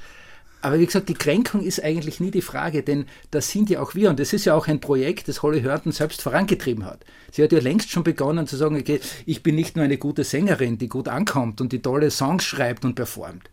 Aber 0.62 0.80
wie 0.80 0.86
gesagt, 0.86 1.08
die 1.08 1.14
Kränkung 1.14 1.62
ist 1.62 1.82
eigentlich 1.82 2.20
nie 2.20 2.32
die 2.32 2.42
Frage, 2.42 2.84
denn 2.84 3.06
das 3.32 3.50
sind 3.50 3.70
ja 3.70 3.82
auch 3.82 3.96
wir. 3.96 4.10
Und 4.10 4.20
das 4.20 4.34
ist 4.34 4.46
ja 4.46 4.56
auch 4.56 4.68
ein 4.68 4.82
Projekt, 4.82 5.28
das 5.30 5.42
Holly 5.42 5.62
Hörton 5.62 5.92
selbst 5.92 6.22
vorangetrieben 6.22 6.86
hat. 6.86 7.06
Sie 7.32 7.42
hat 7.44 7.52
ja 7.54 7.60
längst 7.60 7.90
schon 7.90 8.04
begonnen 8.04 8.46
zu 8.46 8.58
sagen, 8.58 8.78
okay, 8.78 9.00
ich 9.26 9.42
bin 9.42 9.56
nicht 9.56 9.78
nur 9.78 9.86
eine 9.86 9.98
gute 9.98 10.26
Sängerin, 10.26 10.78
die 10.78 10.90
gut 10.90 11.08
ankommt 11.08 11.62
und 11.62 11.72
die 11.72 11.82
tolle 11.82 12.12
Songs 12.12 12.44
schreibt 12.44 12.84
und 12.84 12.96
performt. 12.96 13.50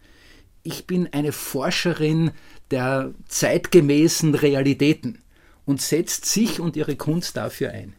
Ich 0.65 0.89
bin 0.89 1.09
eine 1.13 1.31
Forscherin 1.31 2.33
der 2.73 3.15
zeitgemäßen 3.29 4.35
Realitäten 4.35 5.19
und 5.65 5.81
setzt 5.81 6.27
sich 6.27 6.59
und 6.59 6.75
ihre 6.75 6.97
Kunst 6.97 7.37
dafür 7.37 7.71
ein. 7.71 7.95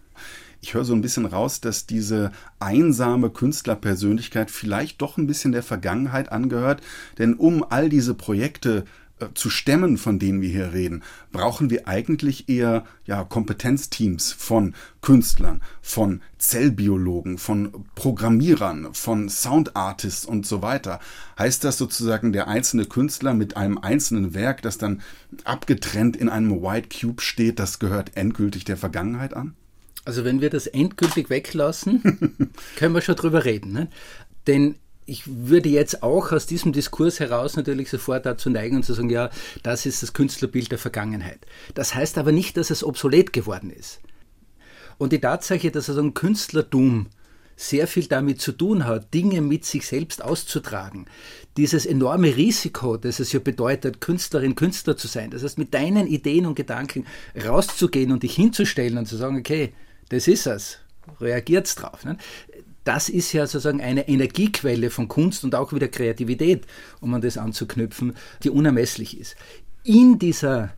Ich 0.68 0.74
höre 0.74 0.84
so 0.84 0.94
ein 0.94 1.00
bisschen 1.00 1.26
raus, 1.26 1.62
dass 1.62 1.86
diese 1.86 2.30
einsame 2.60 3.30
Künstlerpersönlichkeit 3.30 4.52
vielleicht 4.52 5.02
doch 5.02 5.16
ein 5.16 5.26
bisschen 5.26 5.54
der 5.54 5.64
Vergangenheit 5.64 6.30
angehört. 6.30 6.82
Denn 7.18 7.36
um 7.36 7.64
all 7.64 7.88
diese 7.88 8.14
Projekte 8.14 8.84
äh, 9.22 9.28
zu 9.34 9.50
stemmen, 9.50 9.98
von 9.98 10.20
denen 10.20 10.42
wir 10.42 10.50
hier 10.50 10.74
reden, 10.74 11.04
brauchen 11.32 11.70
wir 11.70 11.88
eigentlich 11.88 12.50
eher 12.50 12.84
ja, 13.06 13.24
Kompetenzteams 13.24 14.34
von 14.34 14.76
Künstlern, 15.00 15.62
von 15.82 16.22
Zellbiologen, 16.38 17.38
von 17.38 17.86
Programmierern, 17.96 18.94
von 18.94 19.30
Soundartists 19.30 20.26
und 20.26 20.46
so 20.46 20.62
weiter. 20.62 21.00
Heißt 21.40 21.64
das 21.64 21.78
sozusagen, 21.78 22.34
der 22.34 22.50
einzelne 22.50 22.84
Künstler 22.84 23.34
mit 23.34 23.56
einem 23.56 23.78
einzelnen 23.78 24.34
Werk, 24.34 24.64
das 24.64 24.78
dann 24.78 25.02
abgetrennt 25.46 26.18
in 26.18 26.28
einem 26.28 26.62
White 26.62 26.90
Cube 27.00 27.22
steht, 27.22 27.58
das 27.58 27.80
gehört 27.80 28.18
endgültig 28.18 28.66
der 28.66 28.76
Vergangenheit 28.76 29.34
an? 29.34 29.56
Also 30.08 30.24
wenn 30.24 30.40
wir 30.40 30.50
das 30.50 30.68
endgültig 30.68 31.30
weglassen, 31.30 32.02
können 32.78 32.96
wir 32.96 33.02
schon 33.02 33.18
drüber 33.18 33.44
reden. 33.44 33.74
Ne? 33.74 33.90
Denn 34.48 34.76
ich 35.06 35.24
würde 35.28 35.68
jetzt 35.68 36.02
auch 36.02 36.32
aus 36.32 36.46
diesem 36.46 36.72
Diskurs 36.72 37.20
heraus 37.20 37.58
natürlich 37.58 37.90
sofort 37.90 38.26
dazu 38.26 38.50
neigen 38.50 38.78
und 38.78 38.84
zu 38.84 38.94
sagen, 38.94 39.10
ja, 39.10 39.30
das 39.64 39.86
ist 39.86 40.02
das 40.02 40.14
Künstlerbild 40.14 40.72
der 40.72 40.78
Vergangenheit. 40.78 41.40
Das 41.74 41.94
heißt 41.94 42.18
aber 42.18 42.32
nicht, 42.32 42.56
dass 42.56 42.70
es 42.70 42.86
obsolet 42.86 43.34
geworden 43.34 43.70
ist. 43.70 44.00
Und 44.98 45.12
die 45.12 45.20
Tatsache, 45.20 45.72
dass 45.72 45.90
also 45.90 46.02
ein 46.02 46.14
Künstlertum 46.14 47.08
sehr 47.58 47.86
viel 47.86 48.06
damit 48.06 48.40
zu 48.40 48.54
tun 48.54 48.86
hat, 48.86 49.14
Dinge 49.14 49.42
mit 49.42 49.66
sich 49.66 49.86
selbst 49.86 50.24
auszutragen. 50.24 51.08
Dieses 51.58 51.86
enorme 51.86 52.38
Risiko, 52.38 52.96
das 52.96 53.20
es 53.20 53.34
ja 53.34 53.42
bedeutet, 53.42 54.00
Künstlerin, 54.00 54.56
Künstler 54.56 54.96
zu 54.96 55.08
sein. 55.10 55.32
Das 55.32 55.44
heißt, 55.44 55.58
mit 55.58 55.74
deinen 55.74 56.08
Ideen 56.08 56.46
und 56.46 56.56
Gedanken 56.56 57.06
rauszugehen 57.46 58.14
und 58.14 58.24
dich 58.24 58.36
hinzustellen 58.36 58.98
und 58.98 59.08
zu 59.08 59.18
sagen, 59.18 59.38
okay, 59.38 59.74
das 60.10 60.28
ist 60.28 60.48
es. 60.48 60.80
Reagiert's 61.20 61.76
drauf. 61.76 62.06
Ne? 62.06 62.18
Das 62.84 63.10
ist 63.10 63.34
ja 63.34 63.46
sozusagen 63.46 63.82
eine 63.82 64.08
Energiequelle 64.08 64.90
von 64.90 65.08
Kunst 65.08 65.44
und 65.44 65.56
auch 65.56 65.74
wieder 65.74 65.88
Kreativität, 65.88 66.66
um 67.02 67.14
an 67.14 67.22
das 67.22 67.38
anzuknüpfen, 67.38 68.16
die 68.44 68.50
unermesslich 68.50 69.20
ist. 69.20 69.36
In 69.84 70.20
dieser 70.20 70.74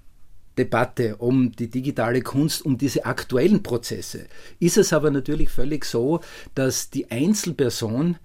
Debatte 0.58 1.16
um 1.18 1.52
die 1.54 1.70
digitale 1.70 2.22
Kunst, 2.22 2.66
um 2.66 2.78
diese 2.78 3.06
aktuellen 3.06 3.64
Prozesse, 3.64 4.28
ist 4.60 4.78
es 4.78 4.92
aber 4.92 5.10
natürlich 5.10 5.50
völlig 5.50 5.86
so, 5.86 6.20
dass 6.54 6.90
die 6.90 7.10
Einzelperson 7.10 8.18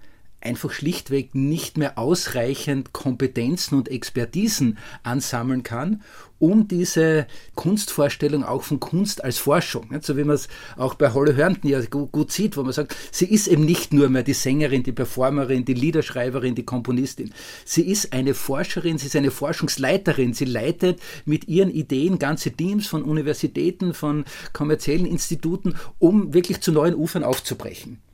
einfach 0.45 0.71
schlichtweg 0.71 1.35
nicht 1.35 1.77
mehr 1.77 1.97
ausreichend 1.97 2.93
Kompetenzen 2.93 3.75
und 3.75 3.89
Expertisen 3.89 4.77
ansammeln 5.03 5.63
kann, 5.63 6.01
um 6.39 6.67
diese 6.67 7.27
Kunstvorstellung 7.55 8.43
auch 8.43 8.63
von 8.63 8.79
Kunst 8.79 9.23
als 9.23 9.37
Forschung, 9.37 9.89
so 10.01 10.17
wie 10.17 10.23
man 10.23 10.35
es 10.35 10.47
auch 10.77 10.95
bei 10.95 11.13
Holle 11.13 11.35
Hörnten 11.35 11.69
ja 11.69 11.81
gut 11.85 12.31
sieht, 12.31 12.57
wo 12.57 12.63
man 12.63 12.73
sagt, 12.73 12.95
sie 13.11 13.25
ist 13.25 13.47
eben 13.47 13.65
nicht 13.65 13.93
nur 13.93 14.09
mehr 14.09 14.23
die 14.23 14.33
Sängerin, 14.33 14.83
die 14.83 14.91
Performerin, 14.91 15.65
die 15.65 15.73
Liederschreiberin, 15.73 16.55
die 16.55 16.65
Komponistin. 16.65 17.33
Sie 17.63 17.83
ist 17.83 18.13
eine 18.13 18.33
Forscherin, 18.33 18.97
sie 18.97 19.07
ist 19.07 19.15
eine 19.15 19.31
Forschungsleiterin. 19.31 20.33
Sie 20.33 20.45
leitet 20.45 20.99
mit 21.25 21.47
ihren 21.47 21.71
Ideen 21.71 22.19
ganze 22.19 22.51
Teams 22.51 22.87
von 22.87 23.03
Universitäten, 23.03 23.93
von 23.93 24.25
kommerziellen 24.53 25.05
Instituten, 25.05 25.75
um 25.99 26.33
wirklich 26.33 26.61
zu 26.61 26.71
neuen 26.71 26.95
Ufern 26.95 27.23
aufzubrechen. 27.23 28.04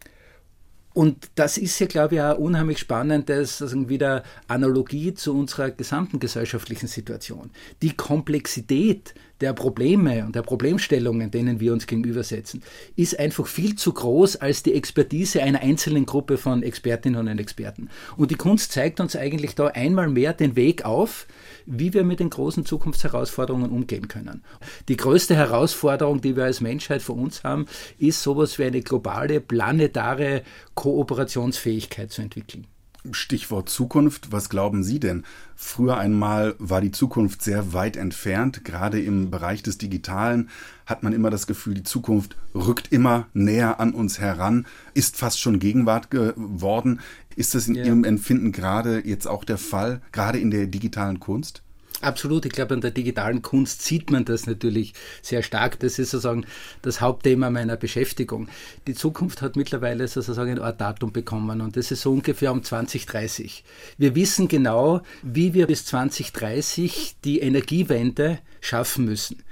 Und 0.94 1.30
das 1.36 1.58
ist 1.58 1.80
ja, 1.80 1.88
glaube 1.88 2.16
ich, 2.16 2.22
auch 2.22 2.38
unheimlich 2.38 2.80
spannend, 2.80 3.30
das 3.30 3.62
also 3.62 3.88
wieder 3.88 4.24
Analogie 4.48 5.14
zu 5.14 5.38
unserer 5.38 5.72
gesamten 5.72 6.20
gesellschaftlichen 6.20 6.88
Situation. 6.88 7.52
Die 7.82 7.96
Komplexität 7.96 9.14
der 9.42 9.54
Probleme 9.54 10.26
und 10.26 10.36
der 10.36 10.44
Problemstellungen, 10.44 11.32
denen 11.32 11.60
wir 11.60 11.74
uns 11.74 11.88
gegenübersetzen, 11.88 12.64
ist 12.96 13.20
einfach 13.20 13.48
viel 13.48 13.76
zu 13.76 13.92
groß 13.92 14.38
als 14.38 14.64
die 14.64 14.74
Expertise 14.74 15.42
einer 15.42 15.62
einzelnen 15.62 16.06
Gruppe 16.06 16.38
von 16.38 16.64
Expertinnen 16.64 17.28
und 17.28 17.40
Experten. 17.40 17.90
Und 18.18 18.32
die 18.32 18.36
Kunst 18.36 18.72
zeigt 18.72 19.00
uns 19.00 19.16
eigentlich 19.16 19.56
da 19.56 19.68
einmal 19.68 20.10
mehr 20.10 20.34
den 20.34 20.56
Weg 20.56 20.86
auf, 20.86 21.28
wie 21.66 21.94
wir 21.94 22.04
mit 22.04 22.20
den 22.20 22.30
großen 22.30 22.66
Zukunftsherausforderungen 22.66 23.72
umgehen 23.72 24.08
können. 24.08 24.44
Die 24.88 24.98
größte 24.98 25.36
Herausforderung, 25.36 26.22
die 26.22 26.36
wir 26.36 26.46
als 26.46 26.62
Menschheit 26.62 27.02
vor 27.02 27.18
uns 27.18 27.44
haben, 27.44 27.66
ist 27.98 28.22
sowas 28.22 28.60
wie 28.60 28.66
eine 28.66 28.82
globale, 28.82 29.42
planetare 29.42 30.44
Kooperationsfähigkeit 30.76 32.12
zu 32.12 32.22
entwickeln. 32.22 32.68
Stichwort 33.12 33.70
Zukunft, 33.70 34.32
was 34.32 34.50
glauben 34.50 34.84
Sie 34.84 35.00
denn? 35.00 35.24
Früher 35.56 35.98
einmal 35.98 36.56
war 36.60 36.82
die 36.82 36.92
Zukunft 36.92 37.42
sehr 37.42 37.74
weit 37.74 37.98
entfernt. 37.98 38.64
Gerade 38.64 39.02
im 39.02 39.32
Bereich 39.32 39.64
des 39.64 39.78
Digitalen 39.78 40.50
hat 40.86 41.02
man 41.04 41.14
immer 41.14 41.30
das 41.30 41.48
Gefühl, 41.48 41.74
die 41.74 41.84
Zukunft 41.84 42.36
rückt 42.54 42.92
immer 42.92 43.28
näher 43.34 43.80
an 43.80 43.94
uns 43.94 44.20
heran, 44.20 44.68
ist 44.94 45.18
fast 45.18 45.40
schon 45.40 45.60
Gegenwart 45.60 46.12
geworden. 46.12 47.00
Ist 47.36 47.56
das 47.56 47.68
in 47.68 47.76
ja. 47.76 47.86
Ihrem 47.86 48.04
Empfinden 48.04 48.52
gerade 48.52 49.02
jetzt 49.06 49.28
auch 49.28 49.44
der 49.44 49.58
Fall, 49.58 50.02
gerade 50.12 50.40
in 50.40 50.52
der 50.52 50.68
digitalen 50.68 51.20
Kunst? 51.20 51.64
Absolut, 52.02 52.46
ich 52.46 52.52
glaube, 52.52 52.74
an 52.74 52.82
der 52.82 52.92
digitalen 52.92 53.42
Kunst 53.42 53.84
sieht 53.84 54.10
man 54.10 54.26
das 54.26 54.48
natürlich 54.48 54.94
sehr 55.22 55.44
stark. 55.44 55.80
Das 55.80 56.00
ist 56.00 56.12
sozusagen 56.12 56.46
das 56.82 57.00
Hauptthema 57.00 57.50
meiner 57.50 57.78
Beschäftigung. 57.78 58.50
Die 58.88 58.96
Zukunft 58.96 59.42
hat 59.42 59.56
mittlerweile 59.56 60.08
sozusagen 60.08 60.60
ein 60.60 60.78
Datum 60.78 61.12
bekommen 61.12 61.62
und 61.62 61.78
das 61.78 61.92
ist 61.92 62.02
so 62.02 62.12
ungefähr 62.12 62.52
um 62.52 62.64
2030. 62.64 63.64
Wir 63.98 64.16
wissen 64.16 64.48
genau, 64.48 65.02
wie 65.22 65.54
wir 65.54 65.68
bis 65.68 65.86
2030 65.86 67.18
die 67.24 67.40
Energiewende 67.40 68.40
schaffen 68.62 69.06
müssen 69.06 69.44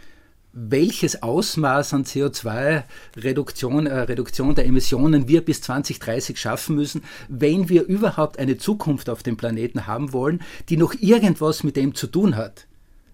welches 0.51 1.21
Ausmaß 1.21 1.93
an 1.93 2.05
CO2-Reduktion 2.05 3.85
äh, 3.85 3.99
Reduktion 3.99 4.55
der 4.55 4.65
Emissionen 4.65 5.27
wir 5.27 5.45
bis 5.45 5.61
2030 5.61 6.39
schaffen 6.39 6.75
müssen, 6.75 7.03
wenn 7.27 7.69
wir 7.69 7.83
überhaupt 7.83 8.39
eine 8.39 8.57
Zukunft 8.57 9.09
auf 9.09 9.23
dem 9.23 9.37
Planeten 9.37 9.87
haben 9.87 10.11
wollen, 10.13 10.41
die 10.69 10.77
noch 10.77 10.93
irgendwas 10.99 11.63
mit 11.63 11.75
dem 11.75 11.93
zu 11.93 12.07
tun 12.07 12.35
hat, 12.35 12.67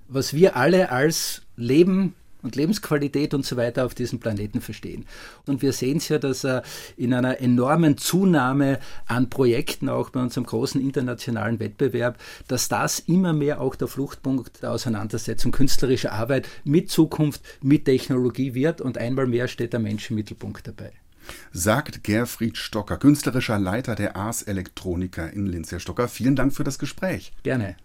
was 0.07 0.33
wir 0.33 0.55
alle 0.55 0.91
als 0.91 1.41
Leben 1.57 2.15
und 2.45 2.55
Lebensqualität 2.55 3.33
und 3.33 3.45
so 3.45 3.57
weiter 3.57 3.85
auf 3.85 3.93
diesem 3.93 4.19
Planeten 4.19 4.61
verstehen. 4.61 5.05
Und 5.45 5.61
wir 5.61 5.73
sehen 5.73 5.97
es 5.97 6.07
ja, 6.07 6.19
dass 6.19 6.45
er 6.45 6.63
in 6.95 7.13
einer 7.13 7.41
enormen 7.41 7.97
Zunahme 7.97 8.79
an 9.07 9.29
Projekten, 9.29 9.89
auch 9.89 10.11
bei 10.11 10.21
unserem 10.21 10.45
großen 10.45 10.79
internationalen 10.79 11.59
Wettbewerb, 11.59 12.17
dass 12.47 12.69
das 12.69 12.99
immer 12.99 13.33
mehr 13.33 13.59
auch 13.59 13.75
der 13.75 13.87
Fluchtpunkt 13.87 14.61
der 14.61 14.71
Auseinandersetzung 14.71 15.51
künstlerischer 15.51 16.13
Arbeit 16.13 16.47
mit 16.63 16.89
Zukunft, 16.89 17.41
mit 17.61 17.85
Technologie 17.85 18.53
wird 18.53 18.79
und 18.79 18.97
einmal 18.97 19.25
mehr 19.25 19.47
steht 19.47 19.73
der 19.73 19.79
Mensch 19.79 20.09
im 20.09 20.15
Mittelpunkt 20.15 20.67
dabei 20.67 20.93
sagt 21.51 22.03
Gerfried 22.03 22.55
Stocker, 22.55 22.97
künstlerischer 22.97 23.57
Leiter 23.57 23.95
der 23.95 24.15
Ars 24.15 24.43
Electronica 24.43 25.25
in 25.25 25.47
Linz. 25.47 25.71
Herr 25.71 25.79
Stocker, 25.79 26.07
vielen 26.07 26.35
Dank 26.35 26.53
für 26.53 26.63
das 26.63 26.77
Gespräch. 26.77 27.33
Gerne. 27.41 27.77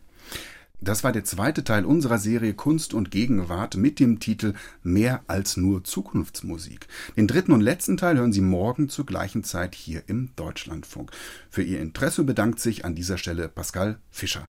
Das 0.83 1.05
war 1.05 1.13
der 1.13 1.25
zweite 1.25 1.63
Teil 1.63 1.85
unserer 1.85 2.19
Serie 2.19 2.55
Kunst 2.55 2.95
und 2.95 3.11
Gegenwart 3.11 3.77
mit 3.77 4.01
dem 4.01 4.19
Titel 4.19 4.55
Mehr 4.83 5.23
als 5.27 5.59
nur 5.59 5.85
Zukunftsmusik. 5.85 6.89
Den 7.19 7.27
dritten 7.27 7.53
und 7.53 7.61
letzten 7.61 7.99
Teil 7.99 8.17
hören 8.17 8.33
Sie 8.33 8.41
morgen 8.41 8.89
zur 8.89 9.05
gleichen 9.05 9.45
Zeit 9.45 9.75
hier 9.75 10.03
im 10.07 10.31
Deutschlandfunk. 10.37 11.11
Für 11.51 11.63
Ihr 11.63 11.81
Interesse 11.81 12.25
bedankt 12.25 12.61
sich 12.61 12.87
an 12.87 12.95
dieser 12.95 13.19
Stelle 13.19 13.49
Pascal 13.49 13.99
Fischer. 14.11 14.45